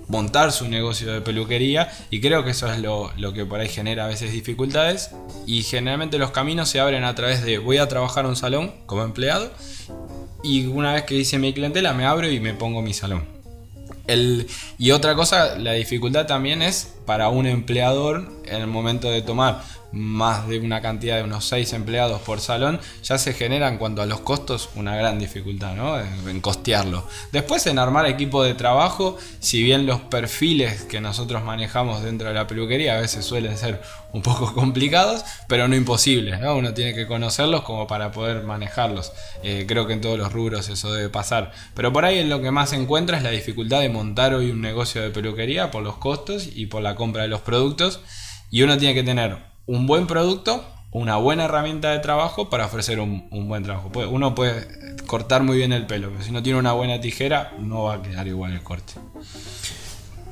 montar 0.08 0.52
su 0.52 0.68
negocio 0.68 1.12
de 1.12 1.20
peluquería 1.20 1.92
y 2.08 2.22
creo 2.22 2.44
que 2.44 2.52
eso 2.52 2.72
es 2.72 2.78
lo, 2.80 3.12
lo 3.18 3.34
que 3.34 3.44
por 3.44 3.60
ahí 3.60 3.68
genera 3.68 4.06
a 4.06 4.08
veces 4.08 4.32
dificultades 4.32 5.10
y 5.46 5.62
generalmente 5.62 6.16
los 6.18 6.30
caminos 6.30 6.70
se 6.70 6.80
abren 6.80 7.04
a 7.04 7.14
través 7.14 7.44
de 7.44 7.58
voy 7.58 7.76
a 7.76 7.88
trabajar 7.88 8.24
un 8.24 8.36
salón 8.36 8.72
como 8.86 9.02
empleado 9.02 9.50
y 10.42 10.66
una 10.66 10.94
vez 10.94 11.04
que 11.04 11.14
hice 11.14 11.38
mi 11.38 11.52
clientela 11.52 11.92
me 11.92 12.06
abro 12.06 12.30
y 12.30 12.40
me 12.40 12.54
pongo 12.54 12.80
mi 12.80 12.94
salón. 12.94 13.39
Y 14.78 14.90
otra 14.90 15.14
cosa, 15.14 15.58
la 15.58 15.72
dificultad 15.72 16.26
también 16.26 16.62
es 16.62 16.94
para 17.06 17.28
un 17.28 17.46
empleador 17.46 18.42
en 18.44 18.60
el 18.60 18.66
momento 18.66 19.10
de 19.10 19.22
tomar 19.22 19.62
más 19.92 20.46
de 20.48 20.58
una 20.58 20.80
cantidad 20.80 21.16
de 21.16 21.24
unos 21.24 21.44
6 21.46 21.72
empleados 21.72 22.20
por 22.22 22.40
salón, 22.40 22.80
ya 23.02 23.18
se 23.18 23.32
genera 23.32 23.68
en 23.68 23.78
cuanto 23.78 24.02
a 24.02 24.06
los 24.06 24.20
costos 24.20 24.70
una 24.74 24.96
gran 24.96 25.18
dificultad 25.18 25.74
¿no? 25.74 25.98
en, 25.98 26.40
costearlo. 26.40 27.06
Después 27.32 27.66
en 27.66 27.78
armar 27.78 28.06
equipo 28.06 28.42
de 28.42 28.54
trabajo, 28.54 29.18
si 29.40 29.62
bien 29.62 29.86
los 29.86 30.00
perfiles 30.00 30.82
que 30.82 31.00
nosotros 31.00 31.42
manejamos 31.42 32.02
dentro 32.02 32.28
de 32.28 32.34
la 32.34 32.46
peluquería 32.46 32.96
a 32.96 33.00
veces 33.00 33.24
suelen 33.24 33.56
ser 33.56 33.82
un 34.12 34.22
poco 34.22 34.52
complicados, 34.54 35.24
pero 35.48 35.68
no 35.68 35.76
imposibles, 35.76 36.40
¿no? 36.40 36.56
uno 36.56 36.74
tiene 36.74 36.94
que 36.94 37.06
conocerlos 37.06 37.62
como 37.62 37.86
para 37.86 38.12
poder 38.12 38.42
manejarlos. 38.44 39.12
Eh, 39.42 39.64
creo 39.66 39.86
que 39.86 39.94
en 39.94 40.00
todos 40.00 40.18
los 40.18 40.32
rubros 40.32 40.68
eso 40.68 40.92
debe 40.92 41.08
pasar. 41.08 41.52
Pero 41.74 41.92
por 41.92 42.04
ahí 42.04 42.18
en 42.18 42.28
lo 42.28 42.40
que 42.40 42.50
más 42.50 42.70
se 42.70 42.76
encuentra 42.76 43.16
es 43.16 43.22
la 43.22 43.30
dificultad 43.30 43.80
de 43.80 43.88
montar 43.88 44.34
hoy 44.34 44.50
un 44.50 44.60
negocio 44.60 45.02
de 45.02 45.10
peluquería 45.10 45.70
por 45.70 45.82
los 45.82 45.96
costos 45.96 46.48
y 46.54 46.66
por 46.66 46.82
la 46.82 46.94
compra 46.94 47.22
de 47.22 47.28
los 47.28 47.40
productos. 47.40 48.00
Y 48.50 48.62
uno 48.62 48.76
tiene 48.78 48.94
que 48.94 49.04
tener 49.04 49.49
un 49.66 49.86
buen 49.86 50.06
producto, 50.06 50.64
una 50.92 51.16
buena 51.16 51.44
herramienta 51.44 51.90
de 51.90 52.00
trabajo 52.00 52.50
para 52.50 52.66
ofrecer 52.66 53.00
un, 53.00 53.28
buen 53.48 53.62
trabajo. 53.62 53.90
Uno 54.10 54.34
puede 54.34 54.96
cortar 55.06 55.42
muy 55.42 55.56
bien 55.56 55.72
el 55.72 55.86
pelo, 55.86 56.10
pero 56.10 56.22
si 56.22 56.32
no 56.32 56.42
tiene 56.42 56.58
una 56.58 56.72
buena 56.72 57.00
tijera, 57.00 57.54
no 57.58 57.84
va 57.84 57.94
a 57.94 58.02
quedar 58.02 58.26
igual 58.26 58.52
el 58.52 58.62
corte. 58.62 58.94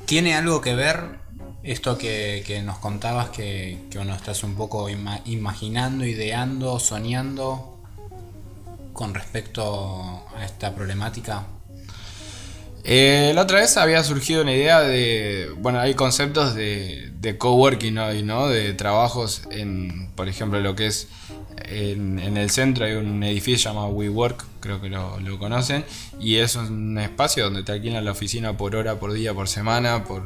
¿Tiene 0.06 0.34
algo 0.34 0.60
que 0.60 0.74
ver 0.74 1.18
esto 1.62 1.98
que, 1.98 2.62
nos 2.64 2.78
contabas 2.78 3.28
que, 3.28 3.86
que, 3.90 3.98
uno 3.98 4.14
estás 4.14 4.42
un 4.42 4.54
poco 4.56 4.88
imaginando, 4.88 6.04
ideando, 6.04 6.80
soñando 6.80 7.78
con 8.92 9.14
respecto 9.14 10.24
a 10.36 10.44
esta 10.44 10.74
problemática? 10.74 11.46
Eh, 12.84 13.32
la 13.34 13.42
otra 13.42 13.60
vez 13.60 13.76
había 13.76 14.02
surgido 14.02 14.42
una 14.42 14.52
idea 14.52 14.80
de, 14.80 15.50
bueno, 15.58 15.80
hay 15.80 15.94
conceptos 15.94 16.54
de, 16.54 17.04
coworking 17.38 17.98
hoy, 17.98 18.22
¿no? 18.22 18.48
De 18.48 18.72
trabajos 18.72 19.42
en, 19.50 20.10
por 20.14 20.28
ejemplo, 20.28 20.60
lo 20.60 20.74
que 20.74 20.86
es 20.86 21.08
en, 21.64 22.18
el 22.36 22.50
centro 22.50 22.84
hay 22.84 22.94
un 22.94 23.22
edificio 23.22 23.70
llamado 23.70 23.88
WeWork, 23.88 24.44
creo 24.60 24.80
que 24.80 24.88
lo, 24.88 25.38
conocen, 25.38 25.84
y 26.20 26.36
es 26.36 26.56
un 26.56 26.98
espacio 26.98 27.44
donde 27.44 27.62
te 27.62 27.72
alquilan 27.72 28.04
la 28.04 28.12
oficina 28.12 28.56
por 28.56 28.74
hora, 28.76 28.98
por 28.98 29.12
día, 29.12 29.34
por 29.34 29.48
semana, 29.48 30.04
por 30.04 30.22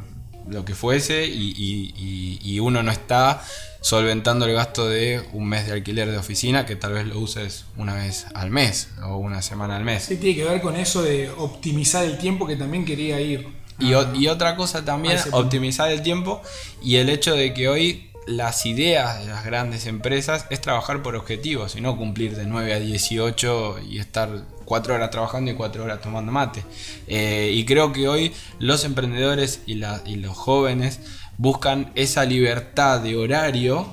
lo 0.49 0.65
que 0.65 0.75
fuese, 0.75 1.27
y 1.27 2.59
uno 2.61 2.83
no 2.83 2.91
está 2.93 3.43
solventando 3.83 4.47
el 4.47 4.55
gasto 4.55 4.89
de 4.89 5.21
un 5.33 5.49
mes 5.49 5.67
de 5.67 5.73
alquiler 5.73 6.11
de 6.11 6.17
oficina 6.17 6.65
que 6.65 6.77
tal 6.77 6.93
vez 6.93 7.07
lo 7.07 7.19
uses 7.19 7.65
una 7.77 7.95
vez 7.95 8.27
al 8.33 8.51
mes 8.51 8.89
o 9.03 9.17
una 9.17 9.43
semana 9.43 9.77
al 9.77 9.85
mes. 9.85 10.05
Sí, 10.05 10.17
tiene 10.17 10.37
que 10.37 10.45
ver 10.45 10.63
con 10.63 10.77
eso 10.77 11.03
de 11.03 11.31
optimizar 11.31 12.05
el 12.05 12.17
tiempo 12.17 12.47
que 12.47 12.57
también 12.57 12.85
quería 12.85 13.21
ir. 13.21 13.47
Y, 13.79 14.29
otra 14.29 14.55
cosa 14.55 14.85
también, 14.85 15.19
optimizar 15.33 15.91
el 15.91 16.03
tiempo 16.03 16.41
y 16.81 16.97
el 16.97 17.09
hecho 17.09 17.35
de 17.35 17.53
que 17.53 17.69
hoy 17.69 18.12
las 18.27 18.67
ideas 18.67 19.21
de 19.21 19.27
las 19.27 19.45
grandes 19.45 19.87
empresas 19.87 20.47
es 20.51 20.61
trabajar 20.61 21.03
por 21.03 21.17
objetivos 21.17 21.77
y 21.77 21.81
no 21.81 21.97
cumplir 21.97 22.37
de 22.37 22.47
9 22.47 22.75
a 22.75 22.79
18 22.79 23.81
y 23.89 23.99
estar 23.99 24.45
4 24.65 24.95
horas 24.95 25.11
trabajando 25.11 25.51
y 25.51 25.55
4 25.55 25.85
horas 25.85 26.01
tomando 26.01 26.31
mate. 26.31 26.65
Eh, 27.09 27.51
y 27.53 27.65
creo 27.65 27.93
que 27.93 28.09
hoy 28.09 28.33
los 28.59 28.85
emprendedores 28.85 29.63
y, 29.67 29.83
y 30.07 30.17
los 30.17 30.37
jóvenes 30.37 31.01
buscan 31.37 31.91
esa 31.95 32.25
libertad 32.25 33.01
de 33.01 33.17
horario, 33.17 33.87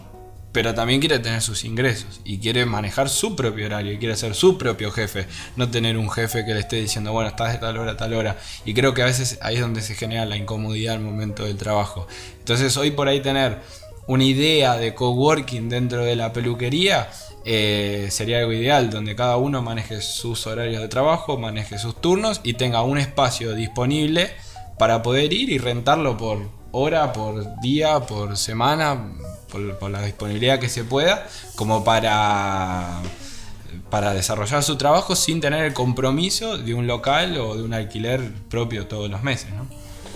pero 0.51 0.73
también 0.73 0.99
quiere 0.99 1.19
tener 1.19 1.41
sus 1.41 1.63
ingresos 1.63 2.21
y 2.23 2.39
quiere 2.39 2.65
manejar 2.65 3.09
su 3.09 3.35
propio 3.35 3.65
horario 3.65 3.93
y 3.93 3.97
quiere 3.97 4.15
ser 4.15 4.35
su 4.35 4.57
propio 4.57 4.91
jefe, 4.91 5.25
no 5.55 5.69
tener 5.69 5.97
un 5.97 6.09
jefe 6.09 6.45
que 6.45 6.53
le 6.53 6.59
esté 6.59 6.77
diciendo, 6.77 7.11
bueno, 7.11 7.29
estás 7.29 7.53
de 7.53 7.59
tal 7.59 7.77
hora 7.77 7.93
a 7.93 7.97
tal 7.97 8.13
hora. 8.13 8.37
Y 8.65 8.73
creo 8.73 8.93
que 8.93 9.01
a 9.01 9.05
veces 9.05 9.39
ahí 9.41 9.55
es 9.55 9.61
donde 9.61 9.81
se 9.81 9.95
genera 9.95 10.25
la 10.25 10.37
incomodidad 10.37 10.95
al 10.95 11.01
momento 11.01 11.45
del 11.45 11.57
trabajo. 11.57 12.07
Entonces 12.39 12.75
hoy 12.77 12.91
por 12.91 13.07
ahí 13.07 13.21
tener 13.21 13.59
una 14.09 14.23
idea 14.23 14.75
de 14.75 14.95
coworking 14.95 15.69
dentro 15.69 16.03
de 16.03 16.15
la 16.15 16.33
peluquería 16.33 17.11
eh, 17.45 18.07
sería 18.09 18.39
algo 18.39 18.51
ideal, 18.53 18.89
donde 18.89 19.15
cada 19.15 19.37
uno 19.37 19.61
maneje 19.61 20.01
sus 20.01 20.47
horarios 20.47 20.81
de 20.81 20.87
trabajo, 20.87 21.37
maneje 21.37 21.77
sus 21.77 22.01
turnos 22.01 22.41
y 22.43 22.55
tenga 22.55 22.81
un 22.81 22.97
espacio 22.97 23.53
disponible 23.53 24.31
para 24.79 25.03
poder 25.03 25.31
ir 25.31 25.51
y 25.51 25.59
rentarlo 25.59 26.17
por, 26.17 26.49
hora, 26.71 27.13
por 27.13 27.61
día, 27.61 27.99
por 27.99 28.35
semana, 28.35 29.13
por, 29.51 29.91
la 29.91 30.01
disponibilidad 30.01 30.59
que 30.59 30.69
se 30.69 30.83
pueda, 30.83 31.27
como 31.55 31.83
para, 31.83 33.01
para 33.91 34.15
desarrollar 34.15 34.63
su 34.63 34.75
trabajo 34.75 35.15
sin 35.15 35.39
tener 35.39 35.65
el 35.65 35.73
compromiso 35.75 36.57
de 36.57 36.73
un 36.73 36.87
local 36.87 37.37
o 37.37 37.55
de 37.55 37.61
un 37.61 37.75
alquiler 37.75 38.33
propio 38.49 38.87
todos 38.87 39.07
los 39.07 39.21
meses. 39.21 39.49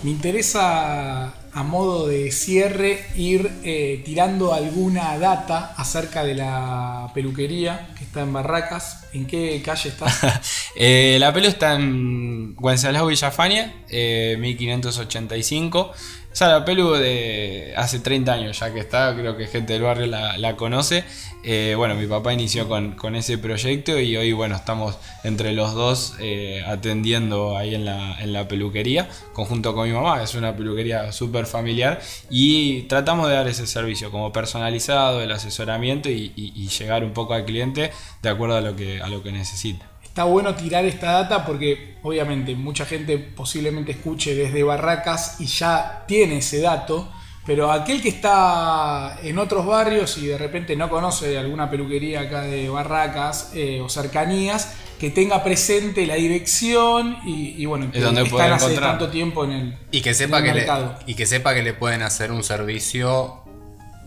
Me 0.02 0.10
interesa 0.10 1.32
a 1.54 1.62
modo 1.62 2.08
de 2.08 2.32
cierre 2.32 3.04
ir 3.16 3.50
eh, 3.62 4.02
tirando 4.04 4.52
alguna 4.52 5.16
data 5.18 5.72
acerca 5.76 6.24
de 6.24 6.34
la 6.34 7.12
peluquería 7.14 7.88
que 7.96 8.04
está 8.04 8.22
en 8.22 8.32
Barracas. 8.32 9.04
¿En 9.12 9.26
qué 9.26 9.62
calle 9.64 9.90
está? 9.90 10.06
Eh, 10.76 11.18
la 11.20 11.32
pelo 11.32 11.46
está 11.46 11.74
en 11.74 12.56
Wenceslao 12.58 13.06
Villafania, 13.06 13.72
1585. 13.88 15.92
O 16.34 16.36
sea, 16.36 16.48
la 16.48 16.64
pelu 16.64 16.90
de 16.94 17.74
hace 17.76 18.00
30 18.00 18.32
años 18.32 18.58
ya 18.58 18.74
que 18.74 18.80
está, 18.80 19.14
creo 19.14 19.36
que 19.36 19.46
gente 19.46 19.74
del 19.74 19.82
barrio 19.82 20.06
la, 20.06 20.56
conoce. 20.56 21.04
Eh, 21.44 21.74
bueno, 21.76 21.94
mi 21.94 22.08
papá 22.08 22.32
inició 22.32 22.68
con, 22.68 23.14
ese 23.14 23.38
proyecto 23.38 24.00
y 24.00 24.16
hoy, 24.16 24.32
bueno, 24.32 24.56
estamos 24.56 24.98
entre 25.22 25.52
los 25.52 25.74
dos 25.74 26.14
eh, 26.18 26.64
atendiendo 26.66 27.56
ahí 27.56 27.76
en 27.76 27.84
la, 27.84 28.20
en 28.20 28.32
la 28.32 28.48
peluquería, 28.48 29.08
conjunto 29.32 29.76
con 29.76 29.86
mi 29.86 29.94
mamá, 29.94 30.24
es 30.24 30.34
una 30.34 30.56
peluquería 30.56 31.12
súper 31.12 31.46
familiar 31.46 32.00
y 32.28 32.82
tratamos 32.88 33.28
de 33.28 33.34
dar 33.34 33.46
ese 33.46 33.68
servicio 33.68 34.10
como 34.10 34.32
personalizado, 34.32 35.22
el 35.22 35.30
asesoramiento 35.30 36.08
y, 36.10 36.32
y 36.34 36.68
llegar 36.68 37.04
un 37.04 37.12
poco 37.12 37.34
al 37.34 37.44
cliente 37.44 37.92
de 38.22 38.28
acuerdo 38.28 38.56
a 38.56 38.60
lo 38.60 38.74
que, 38.74 39.00
a 39.00 39.06
lo 39.06 39.22
que 39.22 39.30
necesita 39.30 39.93
está 40.14 40.22
bueno 40.22 40.54
tirar 40.54 40.84
esta 40.84 41.10
data 41.10 41.44
porque 41.44 41.96
obviamente 42.02 42.54
mucha 42.54 42.86
gente 42.86 43.18
posiblemente 43.18 43.90
escuche 43.90 44.32
desde 44.32 44.62
Barracas 44.62 45.40
y 45.40 45.46
ya 45.46 46.04
tiene 46.06 46.38
ese 46.38 46.60
dato, 46.60 47.10
pero 47.44 47.72
aquel 47.72 48.00
que 48.00 48.10
está 48.10 49.18
en 49.24 49.40
otros 49.40 49.66
barrios 49.66 50.16
y 50.18 50.26
de 50.26 50.38
repente 50.38 50.76
no 50.76 50.88
conoce 50.88 51.36
alguna 51.36 51.68
peluquería 51.68 52.20
acá 52.20 52.42
de 52.42 52.68
Barracas 52.68 53.50
eh, 53.56 53.80
o 53.80 53.88
cercanías, 53.88 54.76
que 55.00 55.10
tenga 55.10 55.42
presente 55.42 56.06
la 56.06 56.14
dirección 56.14 57.16
y, 57.26 57.66
bueno, 57.66 57.90
que 57.90 57.98
están 57.98 58.52
hace 58.52 58.76
tanto 58.76 59.08
tiempo 59.08 59.44
en 59.44 59.50
el, 59.50 59.78
y 59.90 60.00
que 60.00 60.14
sepa 60.14 60.44
que 60.44 60.54
mercado. 60.54 60.96
y 61.06 61.14
que 61.14 61.26
sepa 61.26 61.54
que 61.54 61.64
le 61.64 61.74
pueden 61.74 62.02
hacer 62.02 62.30
un 62.30 62.44
servicio 62.44 63.43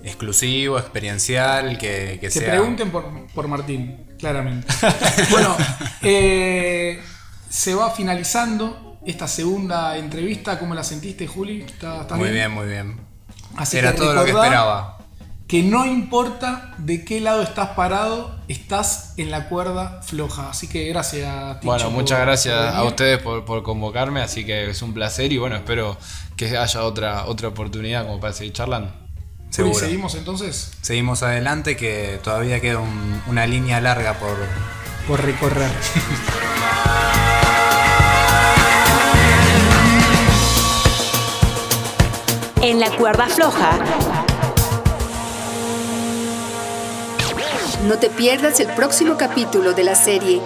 exclusivo, 0.07 0.79
experiencial, 0.79 1.77
que, 1.77 2.17
que, 2.19 2.29
que 2.29 2.41
pregunten 2.41 2.89
por, 2.89 3.27
por 3.33 3.47
Martín, 3.47 4.07
claramente. 4.17 4.67
bueno, 5.31 5.55
eh, 6.01 7.01
se 7.49 7.75
va 7.75 7.91
finalizando 7.91 8.99
esta 9.05 9.27
segunda 9.27 9.97
entrevista. 9.97 10.59
¿Cómo 10.59 10.73
la 10.73 10.83
sentiste, 10.83 11.27
Juli? 11.27 11.65
muy 12.15 12.29
bien? 12.29 12.51
muy 12.51 12.67
bien. 12.67 12.99
Era 13.71 13.95
todo 13.95 14.13
lo 14.13 14.23
que 14.23 14.31
esperaba. 14.31 14.97
Que 15.47 15.63
no 15.63 15.85
importa 15.85 16.75
de 16.77 17.05
qué 17.05 17.21
lado 17.21 17.41
estás 17.41 17.69
parado, 17.69 18.37
estás 18.49 19.13
en 19.15 19.31
la 19.31 19.47
cuerda 19.47 20.01
floja. 20.01 20.49
Así 20.49 20.67
que 20.67 20.89
gracias, 20.89 21.61
Bueno, 21.63 21.89
muchas 21.89 22.19
gracias 22.19 22.75
a 22.75 22.83
ustedes 22.83 23.19
por, 23.19 23.45
por, 23.45 23.63
convocarme, 23.63 24.21
así 24.21 24.45
que 24.45 24.69
es 24.69 24.81
un 24.81 24.93
placer 24.93 25.31
y 25.31 25.37
bueno, 25.37 25.55
espero 25.55 25.97
que 26.35 26.57
haya 26.57 26.83
otra, 26.83 27.27
otra 27.27 27.47
oportunidad 27.47 28.05
como 28.05 28.19
para 28.19 28.33
seguir 28.33 28.51
charlando. 28.51 29.06
¿Seguimos 29.49 30.15
entonces? 30.15 30.71
Seguimos 30.81 31.23
adelante 31.23 31.75
que 31.77 32.19
todavía 32.23 32.59
queda 32.59 32.81
una 33.27 33.47
línea 33.47 33.81
larga 33.81 34.13
por, 34.19 34.37
por 35.07 35.23
recorrer. 35.23 35.71
en 42.61 42.79
la 42.79 42.89
cuerda 42.97 43.27
floja. 43.27 43.79
No 47.87 47.97
te 47.97 48.09
pierdas 48.09 48.59
el 48.59 48.67
próximo 48.73 49.15
capítulo 49.17 49.73
de 49.73 49.83
la 49.83 49.95
serie 49.95 50.41